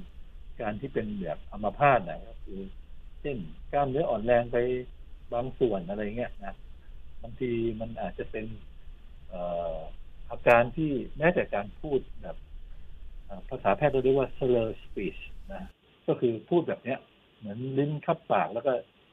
[0.61, 2.61] การที่เป็นแบบอัมพาตนะก็คือ
[3.21, 3.37] เช่น
[3.73, 4.57] กล้ามเนื้ออ่อนแรงไป
[5.35, 6.55] บางส่วนอะไรเงี้ยนะ
[7.23, 7.51] บางที
[7.81, 8.47] มันอาจจะเป็น
[9.29, 9.43] เอ่
[10.31, 12.37] อาการที่แม้แต่การพูดแบบ
[13.49, 15.21] ภาษาแพทย์เราเรียกว่า slur speech
[15.53, 15.63] นะ
[16.07, 16.99] ก็คือพูดแบบเนี้ย
[17.39, 18.73] เหมือนลิ้นคับปากแล้วก็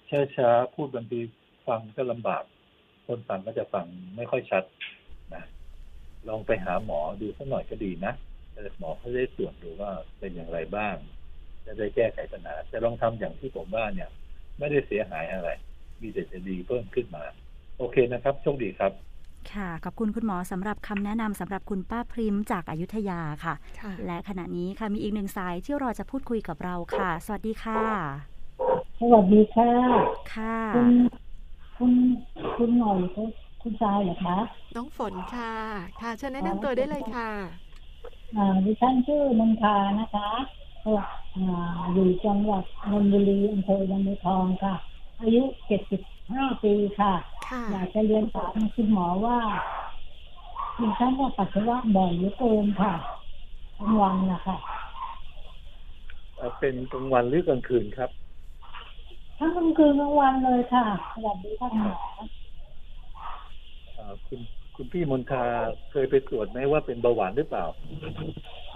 [0.10, 1.20] ช้าๆพูดบางที
[1.68, 2.44] ฟังก็ลำบาก
[3.08, 3.86] คนฟังก็จะฟัง
[4.16, 4.64] ไม่ค่อยชัด
[5.34, 5.44] นะ
[6.28, 8.14] ลองไปหาหมอดูสักหน่อยก็ดีนะ
[8.52, 10.96] แต่หมอเขาได้ตรวจดูว่าเป็นอย่างไรบ้าง
[11.66, 14.10] จะได้แก้ไขปัญหาแต่ลองทำอย่างที่ผมว่าเนี่ย
[14.60, 15.50] ไม่ได้เสียหายอะไร
[16.02, 17.24] มีแต่จะดีเพิ่มขึ้นมา
[17.78, 18.94] โอเคนะครับโชคดีครับ
[19.54, 28.29] ค่ะ ขอบคุณคุณหมอสำหรับคำแนะนำสำหรับคุณป้าพริมจากอายุทยาค่ะค่ะ และขณะนี้ค่ะมีอีกหนึ่งสายที่รอจะพูดคุยกับเราค่ะ สวัสดีค่ะ
[29.00, 29.72] สวัสดีค่ะ
[30.34, 30.88] ค่ะ คุณ
[31.78, 31.92] คุณ
[32.56, 33.30] คุณหน่อยคุณ
[33.62, 34.38] คุณชายเหรอคะ
[34.76, 35.54] น้องฝนค่ะ
[36.02, 37.30] ค่ะเชิญแนะนำตัวได้เลยค่ะ
[38.36, 40.30] อ่าดิฉันชื่อมนทานะคะ
[41.36, 44.76] อ่าอยู่จังหวัดนนทบุรีอำเภอบางบัวทองค่ะ
[45.22, 46.02] อายุเจ็ดสิบ
[46.34, 47.14] ห้าปีค่ะ
[47.48, 49.38] ค่ะ อยากจะเรียนถามคุณหมอว่า
[50.80, 52.94] ดิฉันว่าปัสสาวะบ่อยเหลือเกินค่ะ
[53.78, 54.58] ทั้งวันนะคะ
[56.36, 58.10] เอ่อเป็นกลางวันหรือกลางคืนครับ
[59.40, 61.98] ทั้งกลางคืนกลางวันเลยค่ะสวัสดีท่านหมอ
[63.96, 64.40] เอ่อคุณ
[64.76, 65.44] คุณพี่มนทา
[65.92, 67.66] เคยไปตรวจไหมว่าเป็นเบาหวานหรือเปล่า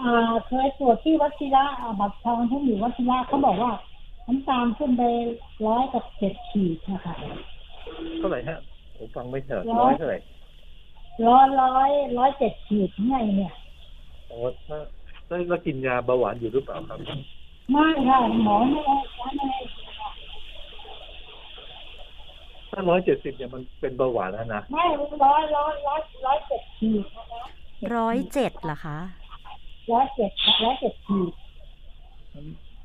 [0.01, 3.71] อ่า เคยตรวจที่วัชิระอ่าบัตรทองที่อยู่วัชิระเขาบอกว่า
[4.27, 5.03] น้ำตาลขึ้นไป
[5.67, 7.13] ร้อยกับเจ็ดขีดนะคะ
[8.17, 8.59] เท่าไหร่ฮะ
[8.97, 10.17] ผมฟังไม่ชัดร้ร้ออยยเท่าไหร่
[11.27, 13.53] ร้อยร้อยร้อยเจ็ดขีดไงเนี่ย
[14.27, 14.37] โอ้
[14.67, 14.77] ถ้า
[15.27, 16.99] แล้วแล้วกินยาเบาหวานอยู่หรือเปล่าครับ
[17.71, 19.61] ไม่ค่ะหมอไม่ให้ใช้ไม่ให้
[22.73, 24.85] ถ้าร้อยเจ็ดสิบเนี่ยมันเป็นเบาหวานแล้วนะไม่
[25.25, 27.41] ร้อยร้อยร้อยร้อยเจ็ดขีดนะคะ
[27.95, 28.97] ร้อยเจ็ดเหรอคะ
[29.91, 30.31] ร้อยเจ็ด
[30.63, 31.31] ร้อยเจ็ดขีด
[32.31, 32.33] ห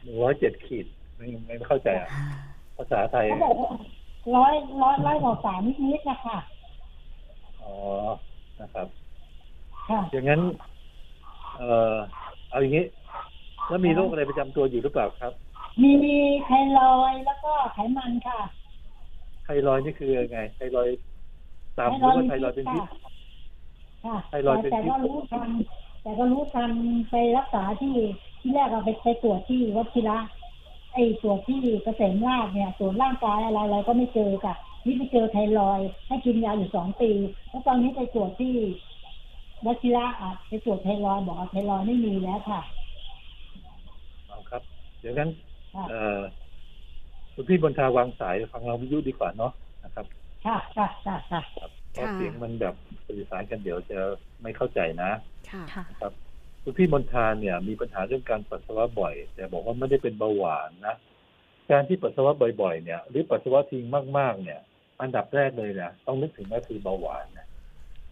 [0.07, 0.86] นึ่งร้อยเจ็ดขีด
[1.16, 2.09] ไม่ไม่เข้าใจอะ
[2.76, 3.70] ภาษาไทยเขาบอกว่า
[4.36, 5.61] ร้อยร้อยร้อยกว่าสาม
[5.91, 6.39] นิดๆนะคะ
[7.62, 7.74] อ๋อ
[8.61, 8.86] นะครับ
[9.89, 10.41] ค่ะอย่างนั้น
[11.57, 11.95] เอ่อ
[12.51, 12.84] เอาอย่างนี้
[13.68, 15.32] แล้วมีโรคอะไรประจำตัวอยู่หรือเปล่าครับ
[15.82, 15.93] มี
[16.45, 18.41] ไทรอยด์แล้วก็ไขมันค่ะ
[19.49, 20.96] ไทรอยด์นี่คือยังไง ไทรอยด์
[21.78, 22.82] ต่ำหรือว่าไทรอยด์เป็นพิษ
[24.05, 25.51] ค่ะไทรอยด์เป็นแต่พิษก็รู้ทัน
[26.03, 26.70] แต่ก็รู้ทัน
[27.11, 27.94] ไปรักษาที่
[28.40, 30.18] ที่แรกเราไปไปตรวจที่วัชิระ
[30.92, 34.55] ไอ้ตรวจที่เกษมราชเนี่ยตรวจร่างกายอะไรอะไรก็ไม่เจอค่ะ
[34.86, 37.11] นี่ไปเจอไทรอยด์ให้กินยาอยู่สองปี
[37.49, 38.55] แล้วตอนนี้ไปตรวจที่
[39.66, 42.61] วัชิระอะไปตรวจไทรอยด์บอกว่าไทรอยด์ไม่มีแล้วค่ะ
[44.26, 44.62] เอาครับ
[45.01, 45.30] เดี๋ยวงั้น
[45.74, 46.20] ค่ะเอ่อ
[47.41, 49.53] คุณพี่บนทาวางสายฟังเราวิทยุดีกว่าเนาะ
[49.84, 50.07] นะครับ
[50.45, 52.74] ค่ะค่ะค่ะค่ะครับเพราะเสียงมันแบบ
[53.09, 53.99] สื่อสารกันเดี๋ยวจะ
[54.43, 55.11] ไม่เข้าใจนะ
[55.51, 56.12] ค่ะค่ะครับ
[56.62, 60.97] คุณพี่มนทาเนี่ย มีปัญหาเรื่องการปัสสาวะบ่อย แต่บอกว่าไม่ได้เป็นเบาหวานนะ
[61.70, 62.32] การที่ปัสสาวะ
[62.62, 63.84] บ่อยๆ เนี่ย หรือปัสสาวะทิ้ง
[64.18, 64.61] มากๆ เนี่ย
[65.01, 67.47] อันดับแรกเลยนะต้องนึกถึงก็คือเบาหวานนะ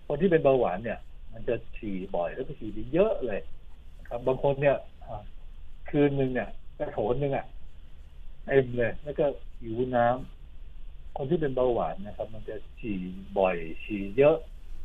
[0.07, 0.99] คนที่เป็นเบาหวานเนี่ย
[1.33, 3.41] มันจะฉี่บ่อยแล้วก็ฉี่ไปเยอะเลย
[3.99, 5.23] นะครับ บางคนเนี่ยอ่า
[5.91, 6.49] คืนหนึ่งเนี่ย
[6.79, 7.47] กระโถนหนึ่งอะ
[8.47, 9.27] เต็มเลย แล้วก็
[9.61, 12.99] หิวน้ำคนที่เป็นเบาหวานนะครับ มันจะฉี่
[13.39, 14.37] บ่อย ฉี่เยอะ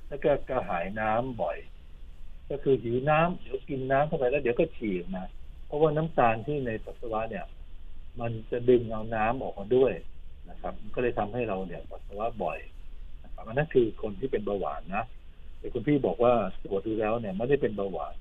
[0.07, 1.57] แล้วก็กระหายน้ำบ่อย
[2.49, 5.23] ก็คือหิวน้ำเดี๋ยวกินน้ำเข้าไปแล้วเดี๋ยวก็ฉี่ออกมา
[5.67, 7.45] เพราะว่าน้ำตาลที่ในปัสสาวะเนี่ย
[8.19, 9.93] มันจะดึงเอาน้ำออกมาด้วย
[10.49, 12.59] นะครับ ก็เลยทำให้เราเนี่ยปัสสาวะบ่อย
[13.23, 15.03] นะครับอันนั้นคือคนที่เป็นเบาหวานนะ
[15.59, 16.33] แต่คุณพี่บอกว่า
[16.63, 18.13] ตรวจดูแล้วเนี่ยไม่ได้เป็นเบาหวาน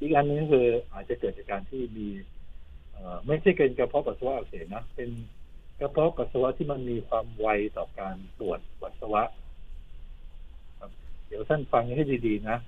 [0.00, 2.08] อีกอันนึงคืออาจจะเกิดจากการที่มี
[3.26, 5.10] ไม่ใช่เป็นกระเพาะปัสสาวะอักเสบนะเป็น
[5.80, 9.22] กระเพาะปัสสาวะที่มันมีความไวต่อการปวดปัสสาวะ
[11.26, 12.58] เดี๋ยวท่านฟังให้ดีๆนะ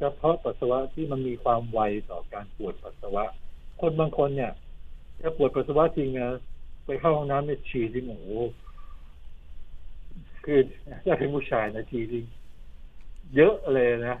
[0.00, 3.24] กระเพาะปัสสาวะที่มันมีความไวต่อการปวดปัสสาวะ
[3.80, 4.52] คนบางคนเนี่ย
[5.22, 6.28] จะปวดปัสสาวะจริงนะ
[6.86, 8.28] ไปเข้าห้องน้ำเนี่ยฉี่จริงโอ้โห
[10.44, 10.58] คือ
[11.04, 12.24] ถ้าเป็นผู้ชายนะฉี่จริง
[13.36, 14.18] เยอะเลยนะ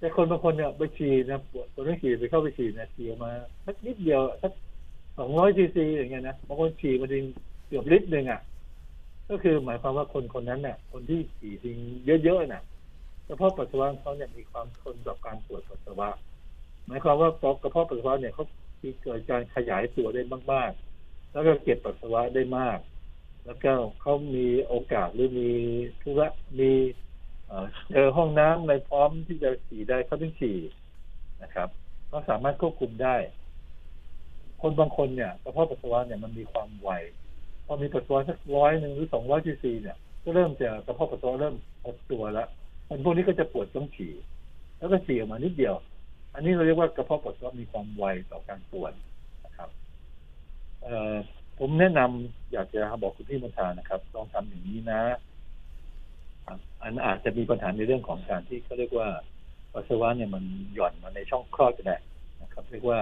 [0.00, 3.30] แต่คนบางคนเนี่ยไปฉี่นะปวดปวดไม่ฉี่ไปเข้าไปฉี่นะฉี่ออกมา
[3.66, 4.52] สักนิดเดียวสัก
[5.18, 7.24] สองร้อยซีซีอย่างเงี้ยนะบางคนฉี่มาจริง
[7.66, 8.40] เกือบลิตรหนึ่งอะ
[9.30, 11.76] ก็คือหมายความว่าคนคนนั้นเนี่ยคนที่ฉี่จริง
[12.24, 12.62] เยอะๆน่ะ
[13.26, 16.08] กระเพาะปัสสาวะเขาเนี่ยมีความทนต่อการปวดปัสสาวะ
[16.86, 17.30] หมายความว่า
[17.62, 18.44] กระเพาะปัสสาวะเนี่ยเขา
[18.82, 20.22] มีเกิดการขยายตัวได้
[20.52, 22.78] มากๆ แล้วก็เก็บปัสสาวะได้มาก
[23.46, 25.50] แล้วก็เขามีโอกาสหรือมี
[26.00, 26.28] ธุระ
[26.58, 26.70] มี
[27.90, 30.58] เจอห้องน้ำในพร้อมที่จะฉี่ได้เขาถึงฉี่
[31.42, 31.68] นะครับ
[32.08, 33.16] เขาสามารถควบคุมได้
[34.62, 36.90] คนบางคนเนี่ยกระเพาะปัสสาวะเนี่ยมันมีความไว
[37.66, 42.48] พอมีปัสสาวะสักร้อยหนึ่งหรือสองร้อยซีซีเนี่ย ก็เริ่มจะกระเพาะปัสสาวะเริ่มหดตัวแล้ว
[42.88, 44.12] คนพวกนี้ก็จะปวดต้องฉี่
[44.78, 45.74] แล้วก็ฉี่ออกมานิดเดียว
[46.34, 48.92] อันนี้เราเรียกว่ากระเพาะปัสสาวะมีความไวต่อการปวด
[49.44, 49.68] นะครับ
[50.82, 51.14] เออ
[51.58, 55.00] ผมแนะนำอยากจะบอกคุณพี่มณฑานะครับ ลองทำอย่างนี้นะ
[56.82, 59.08] อันอาจจะมีปัญหาในเรื่องของการที่เขาเรียกว่า
[59.72, 61.96] ปัสสาวะเนี่ยมันหย่อนมาในช่องคลอดก็ได้
[62.42, 63.00] นะครับ เรียกว่า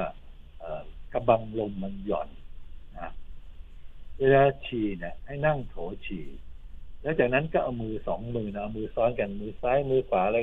[1.13, 2.29] กระบังลมมันหย่อน
[2.99, 3.13] นะ
[4.19, 5.75] เวลาฉี่เนี่ยให้นั่งโถ
[6.07, 6.27] ฉี่
[7.03, 10.39] แล้วจากนั้นก็เอามือสองมือนะเอามือซ้อนกันมือซ้ายมือขวาอะไร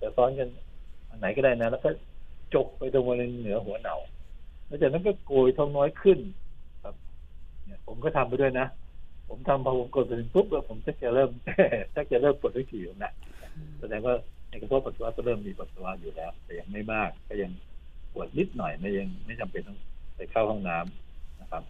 [0.00, 0.48] จะซ้อนกัน
[1.08, 1.90] อันไหนก็ได้นะ แล้วก็
[2.54, 3.96] จกไปตรงบริเวณเหนือหัวเหนา
[4.66, 6.18] แล้วจากนั้นก็โกยท้องน้อยขึ้น
[6.82, 6.94] ครับ
[7.64, 8.66] เนี่ย ผมก็ทำไปด้วยนะ
[9.28, 11.30] ผมทำพอผมกดไปถึงปุ๊บแล้วผมจะจะเริ่ม
[11.94, 13.12] จะจะเริ่มปวดท้องฉี่อยู่นะ
[13.80, 14.14] แสดงว่า
[14.48, 17.50] ในกระเพาะปัสสาวะก็เริ่มมีปัสสาวะอยู่แล้ว แต่ยังไม่มากก็ยัง
[18.12, 19.78] ปวดนิดหน่อยไม่ยังไม่จำเป็นต้อง
[20.16, 21.62] ไปเข้าห้องน้ำนะครับ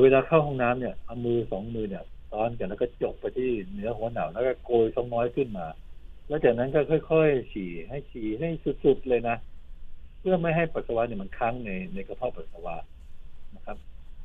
[0.00, 5.66] เวลาเข้าห้องน้ำเนี่ยเอามือสองมือเนี่ยซ้อนกันแล้วก็จบไปที่เนื้อหัวหนาวแล้วก็โกยท้องน้อยขึ้นมา
[6.28, 6.80] แล้วจากนั้นก็
[7.10, 8.48] ค่อยๆฉี่ให้ฉี่ให้
[8.84, 9.36] สุดๆเลยนะ
[10.20, 12.76] เพื่อไม่ให้ปัสสาวะเนี่ยมันค้างในในกระเพาะปัสสาวะ
[13.56, 13.76] นะครับ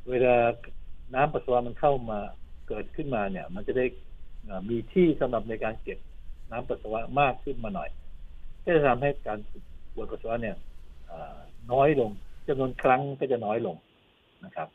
[0.10, 0.36] เวลา
[1.14, 2.20] น้ำปัสสาวะมันเข้ามา
[2.68, 3.86] เกิดขึ้นมาเนี่ย มันจะได้
[4.70, 6.00] มีที่สำหรับในการเก็บ
[6.52, 7.90] น้ำปัสสาวะมากขึ้นมาหน่อย
[8.64, 9.40] ก็จะทำให้การ
[9.94, 10.56] ปวดปัสสาวะเนี่ย
[11.72, 12.12] น้อยลง
[12.48, 13.76] จำนวนครั้งก็จะน้อยลง
[14.46, 14.68] นะครับ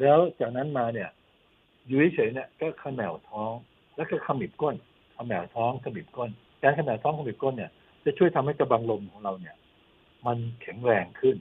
[0.00, 1.08] แล้วจากนั้นมาเนี่ย
[1.86, 3.52] อยู่เฉยๆเนี่ยก็ขมวท้อง
[3.96, 4.74] แล้วก็ขมิบก้น
[5.16, 6.30] ขมวท้องขมิบก้น
[6.62, 7.70] การขมวท้องขมิบก้นเนี่ย
[8.04, 9.56] จะช่วยทำให้กระบังลมของเราเนี่ย
[10.26, 11.36] มันแข็งแรงขึ้น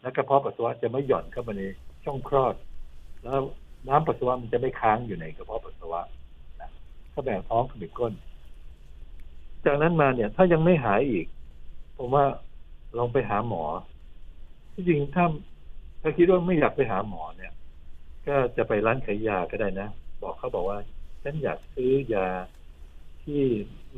[0.00, 1.62] และกระเพาะปัสสาวะจะไม่หย่อนเข้ามาใน
[2.04, 2.54] ช่องคลอด
[3.22, 3.40] แล้ว
[3.88, 6.00] น้ำปัสสาวะมันจะไม่ค้างอยู่ในกระเพาะปัสสาวะ
[6.60, 6.70] นะ
[7.12, 8.12] ขมวท้องขมิบก้น
[9.64, 11.26] จากนั้นมาเนี่ย ถ้ายังไม่หายอีก
[11.96, 12.24] ผมว่า
[12.98, 13.64] ลองไปหาหมอ
[14.72, 15.24] ที่จริงถ้า
[16.02, 17.52] ถ้าคิดว่าไม่อยากไปหาหมอเนี่ย
[18.26, 19.88] ก็จะไปร้านขายยาก็ได้นะ
[20.22, 20.78] บอกเขาบอกว่า
[21.22, 22.28] ฉันอยากซื้อยา
[23.22, 23.42] ที่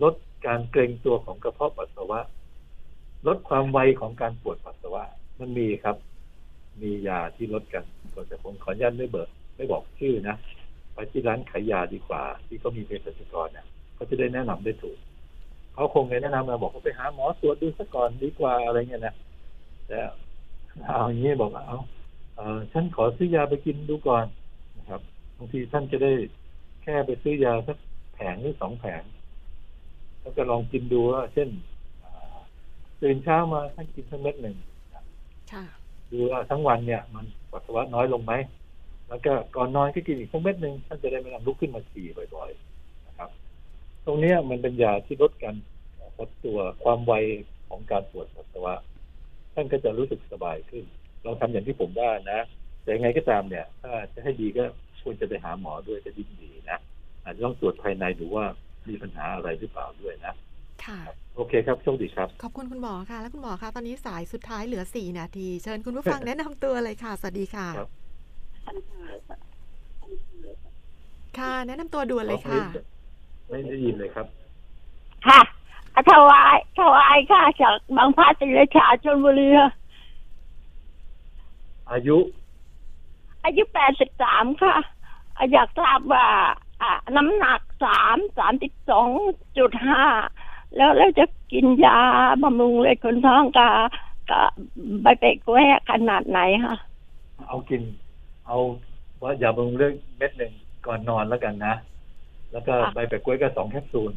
[0.03, 0.15] ลด
[0.47, 2.21] การเกรงตัวของกระเพาะปัสสาวะ
[3.27, 5.03] ลดความไวของการปวดปัสสาวะ
[5.41, 5.97] มันมีครับ
[6.83, 7.85] มียาที่ลดกัน
[8.29, 10.37] แต่ผมขออนุญาตไม่เบิกไม่บอกชื่อนะ
[10.95, 14.99] ไปที่ร้านขายยาดีกว่า ที่เขามีเภสัชกรเนี่ยเขาจะได้แนะนำได้ถูก
[15.75, 19.15] เขาคงเลยแนะนำมาบอกว่าไปหาหมอตรวจดูซะก่อนดีกว่าอะไรเงี้ยนะ
[19.87, 19.99] แต่
[20.87, 21.79] เอาอย่างนี้บอกว่าเอา
[22.37, 24.27] เออฉันขอซื้อยาไปกินดูก่อน
[24.79, 25.01] นะครับ
[25.37, 26.13] บางทีท่านจะได้
[26.83, 27.77] แค่ไปซื้อยาสัก
[28.15, 29.03] แผงหรือสองแผง
[30.21, 31.49] แล้วก็ลองกินดูว่าเช่น
[33.03, 34.57] ตื่นเช้ามาท่านกินทั้งเม็ดหนึ่ง
[35.53, 35.65] ค่ะ
[36.11, 38.33] ดูว่าทั้งวันเนี่ยมันปัสสาวะน้อยลงไหม
[39.09, 43.31] แล้วก็ก่อนนอนก็กินอีกสักเม็ดหนึ่งท่านจะได้ไม่ต้องลุกขึ้นมาฉี่บ่อยๆนะครับ
[44.07, 45.55] ตรงนี้มันเป็นยาที่ลดการ
[46.17, 47.13] หดตัวความไว
[47.69, 48.75] ของการปวดปัสสาวะ
[49.55, 50.85] ท่านก็จะรู้สึกสบายขึ้น
[51.25, 52.41] ลองทำอย่างที่ผมว่านะ
[52.83, 54.65] แต่ยังไงก็ตามเนี่ย ถ้าจะให้ดีก็
[55.03, 56.79] ควรจะไปหาหมอด้วยจะยิ่งดีนะ
[57.23, 58.47] อาจจะต้องตรวจภายในดูว่า
[58.89, 60.35] มีปัญหาอะไรหรือเปล่าด้วยนะ
[60.91, 61.01] ค่ะ
[61.37, 67.89] โอเคครับโชคดีครับ ขอบคุณคุณหมอค่ะ และคุณหมอคะตอนนี้สายสุดท้ายเหลือ4นาที เชิญคุณผู้ฟังแนะนำตัวเลยค่ะ สวัสดีค่ะครับ
[71.39, 72.63] ค่ะ แนะนำตัวด่วนเลยค่ะ
[73.49, 74.27] ไม่ได้ยินเลยครับ
[75.27, 75.41] ค่ะ
[76.11, 79.71] ถวายถวายค่ะจากบางพลัดติเลชาชลบุรีค่ะ
[81.91, 82.19] อายุ
[83.45, 84.75] อายุแปดสิบสามค่ะ
[85.53, 86.27] อยากทราบว่า
[86.83, 89.09] อ่าน้ำหนักสามสามสิบสอง
[89.59, 90.05] จุดห้า
[90.77, 91.99] แล้วแล้วจะกินยา
[92.43, 93.71] บำรุงเลือดคนท้องกา
[94.31, 94.49] กับ
[95.03, 96.77] ใบเปกแวกขนาดไหนคะ
[97.49, 97.83] เอากิน
[98.47, 98.59] เอา
[99.23, 100.53] ว่าอย่าบำรุงเรื่องเม็ดหนึ่ง
[100.87, 101.75] ก่อนนอนแล้วกันนะ
[102.53, 104.13] แล้วก็ใบแปะกล้วยก็สองแคปซูล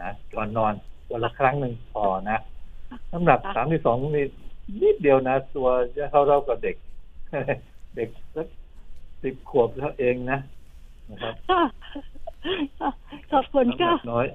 [0.00, 0.72] นะก่อนนอน
[1.10, 2.38] วันละครั้งหนึ่งพอนะ
[3.12, 4.24] น้ำหนักสามที่สองนี่
[4.82, 6.76] นิดเดียวนะ ตัวจะเท่าเรากับเด็ก
[7.96, 8.46] เด็กสัก
[9.22, 10.38] สิบขวบเท่าเองนะ
[11.10, 11.60] นะครับค่ะ
[13.30, 14.26] ขอบคุณน้ำหนัค่ะกน้อย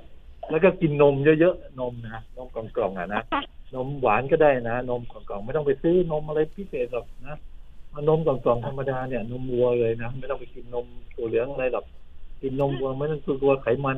[0.49, 3.41] แล้วก็กินนมเยอะๆนมนะนมกล่องๆอะนะค่ะ
[3.75, 7.35] นมหวานก็ได้นะ นมกล่องๆไม่ต้องไปซื้อนมอะไรพิเศษหรอกนะ
[7.89, 10.85] เอานมกล่องๆธรรมดาเนี่ยนมวัวเลยนะไม่ต้องไปกินนม
[11.15, 11.85] ตัวเหลืองอะไรหรอก
[12.41, 13.97] กินนมวัวไม่ต้องกลัวไขมัน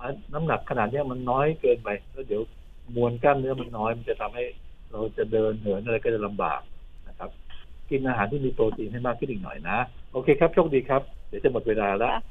[0.00, 2.42] อะน้ำหนักขนาดเนี้ยมันน้อยเกินไปแล้วเดี๋ยว
[2.96, 4.44] มวลกล้ามเนื้อมันน้อย มันจะทำให้
[4.92, 6.60] เราจะเดินเหินอะไรก็จะลำบาก
[7.08, 7.30] นะครับ
[7.90, 9.78] กินอาหารที่มีโปรตีนให้มากขึ้นอีกหน่อยนะ
[10.12, 12.22] โอเคครับโชคดีครับ เดี๋ยวจะหมดเวลาแล้วนะ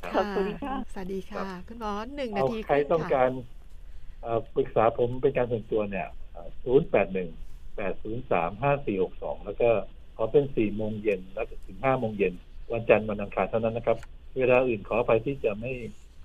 [0.00, 3.30] ครับขอบคุณค่ะสวัสดีค่ะ คุณหมอหนึ่งนาเอาทีใครรึ่ต้องค่ะการ
[4.20, 6.06] เอ่อปรึกษาผมเป็นการส่วนตัวเนี่ย
[6.64, 7.30] ศูนย์แปดหนึ่ง
[7.76, 9.70] แปดศูนย์สามห้าสี่หกสองแล้วก็
[10.16, 12.34] ขอเป็นสี่โมงเย็นแล้วถึงห้าโมงเย็น
[12.72, 13.98] วันจันทร์วันอังคารเท่านั้นนะครับ
[14.38, 15.72] เวลาอื่นขอไปที่จะไม่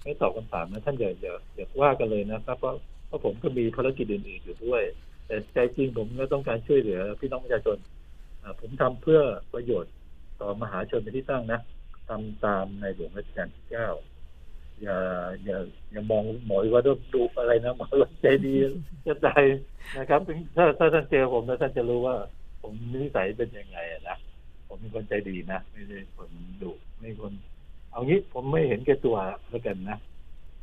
[0.04, 2.76] ไม่ตอบคำถามนะท่านอย่าอย่าอย่าว่ากันเลยนะครับ เพราะ
[3.08, 4.84] เพราะผมก็มีภารกิจอื่นๆอยู่ด้วย
[5.26, 7.78] แต่ใจจริงผมก็ต้องการช่วยเหลือพี่น้องประชาชน
[8.42, 9.20] อ่าผมทำเพื่อ
[9.54, 9.94] ประโยชน์
[10.42, 11.60] ต่อมหาชนเป็นที่ตั้งนะ
[12.12, 13.90] ทำตามในหลวงรัชกาลที่เก้า
[14.82, 14.98] อย่า
[15.44, 15.58] อย่า
[15.92, 18.56] อย่ามองหมอยว่าต้องดูอะไรนะหมอว่าใจดี
[19.08, 19.44] จะตาย
[19.98, 22.16] นะครับถึงถ้าถ้าท่านเจอผมแล้วท่านจะรู้ว่า
[22.62, 23.78] ผมนิสัยเป็นยังไง
[24.10, 24.18] นะ
[24.68, 26.30] ผมเป็นคนใจดีนะไม่ใช่คน
[26.62, 27.34] ดุไม่คน
[27.92, 29.16] เอางี้ผมไม่เห็นแก่ตัว
[29.50, 29.98] แล้วกันนะ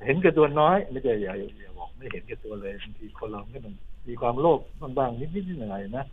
[0.07, 3.75] เห็นแก่ตัวน้อย ไม่ใช่อย่าอย่าบอกไม่เห็นแก่ตัวเลยบางทีคนเราก็มัน
[4.09, 4.61] มีความโลภ
[4.99, 6.05] บ้างๆนิดๆหน่อยๆนะ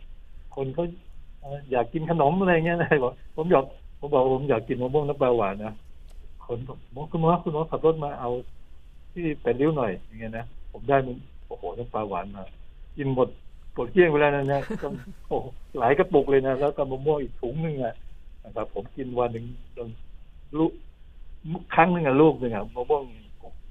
[0.56, 0.84] คนเขา
[1.70, 3.64] อยากกินขนมอะไรเงี้ยนะบอกผมอยาก
[3.98, 5.72] ผมบอกผมอยากกินมะม่วงน้ำปลาหวานนะ
[6.46, 6.74] คนบอ
[7.04, 8.30] กคุณหมอคุณหมอขับรถมาเอา
[9.12, 11.16] ที่เป็นริ้วหน่อยอย่างเงี้ยนะผมได้มัน
[11.46, 12.42] โอ้โหน้ำปลาหวานมา
[12.96, 13.28] กินหมด
[13.74, 14.92] ปวดเกลี้ยงไปแล้วนะเนี่ยต้อง
[15.28, 15.46] โอ้โห
[15.78, 17.94] หลายกระปุกเลยนะแล้วก็มะม่วงอีกถุงหนึ่งอะ
[18.44, 19.44] นะครับ ผมกินวันหนึ่ง
[19.78, 19.88] ต้อง
[20.58, 20.72] ลูก
[21.74, 23.02] ครั้งหนึ่งอะลูกหนึ่งอะมะม่วง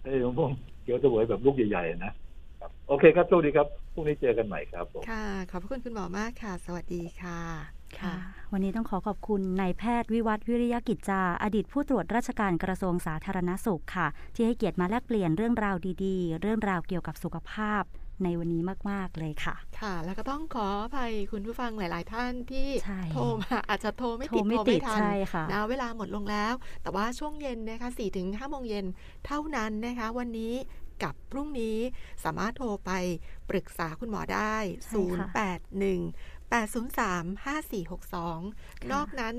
[0.03, 0.51] เอ้มะม่วง
[0.83, 2.13] เกี๊ยวเสวยแบบลูกใหญ่ๆนะ
[2.59, 8.15] ครับโอเคครับโชคดีครับพรุ่งนี้เจอกันใหม่ครับค่ะขอบพระคุณคุณหมอมากค่ะ สวัสดีค่ะ ค่ะ
[8.51, 17.83] วันนี้ต้องขอขอบคุณนายแพทย์วิวัฒน์วิริยกิจจา อดีตผู้ตรวจราชการกระทรวงสาธารณสุขค่ะ ที่ให้เกียรติมาแลกเปลี่ยนเรื่องราวดีๆ เรื่องราวเกี่ยวกับสุขภาพ
[18.23, 28.85] ในวันนี้มาก ๆ เลยค่ะ ค่ะ แล้วก็ต้องขออภัยคุณผู้ฟังหลาย ๆ ท่านที่ใช่โทรมาอาจจะโทรไม่โทรติดไม่โทรติไม่ดทันใช่ค่ะนะเวลาหมดลงแล้ว แต่ว่าช่วงเย็นนะคะ4ถึง5โมงเย็น
[29.25, 30.53] เท่านั้นนะคะ วันนี้
[31.03, 31.77] กับพรุ่งนี้
[32.23, 32.91] สามารถโทรไป
[33.49, 35.27] ปรึกษาคุณหมอได้ใช่ค่ะ
[35.85, 39.35] 081 803 5462 นอกนั้น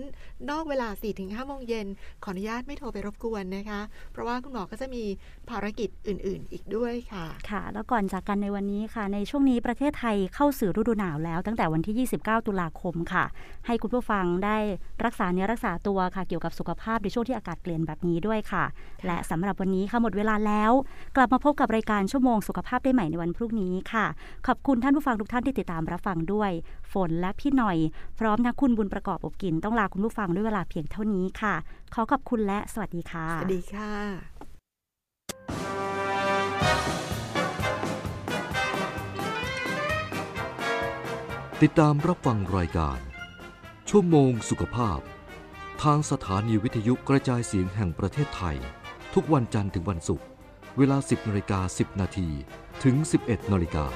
[0.51, 0.89] นอกเวลา
[1.19, 1.87] 4-5โมงเย็น
[2.25, 3.81] ขออนุญาตไม่โทรไปรบกวนนะคะ
[4.13, 5.05] เพราะว่าคุณหมอก็จะมี
[5.51, 13.25] ภารกิจอื่น ๆ อีกด้วยค่ะ ค่ะ แล้วก่อนจากกันในวันนี้ค่ะ ในช่วงนี้ประเทศไทยเข้าสู่ฤดูหนาวแล้ว ตั้งแต่วันที่ 29 ตุลาคมค่ะ
[13.67, 14.57] ให้คุณผู้ฟังได้
[15.05, 18.65] รักษาเนื้อรักษาตัวค่ะ เกี่ยวกับสุขภาพในช่วงที่อากาศเปลี่ยนแบบนี้ด้วยค่ะ
[19.07, 20.73] และสำหรับวันนี้ค่ะหมดเวลาแล้ว
[21.17, 24.07] กลับมาพบกับรายการชั่วโมงสุขภาพได้ใหม่ในวันพรุ่งนี้ค่ะ
[24.47, 26.51] ขอบคุณท่านผู้ฟังทุกท่านที่ติดตามรับฟังด้วย
[26.93, 27.79] ฝนและพี่หน่อย
[28.19, 31.55] พร้อมทั้งคุณบุญประกอบอบกิน ต้องลาคุณผู้ฟังด้วยเวลาเพียงเท่านี้ค่ะ
[31.95, 33.93] ขอขอบคุณและสวัสดีค่ะ สวัสดีค่ะ
[41.63, 42.99] ติดตามรับฟังรายการ
[43.89, 45.01] ชั่วโมงสุขภาพ
[45.83, 48.57] ทางสถานีวิทยุกระจายเสียงแห่งประเทศไทย
[49.15, 50.27] ทุกวันจันทร์ถึงวันศุกร์
[50.77, 52.29] เวลา 10นาฬิกา10 นาที
[52.85, 53.87] ถึง 11นาฬิกา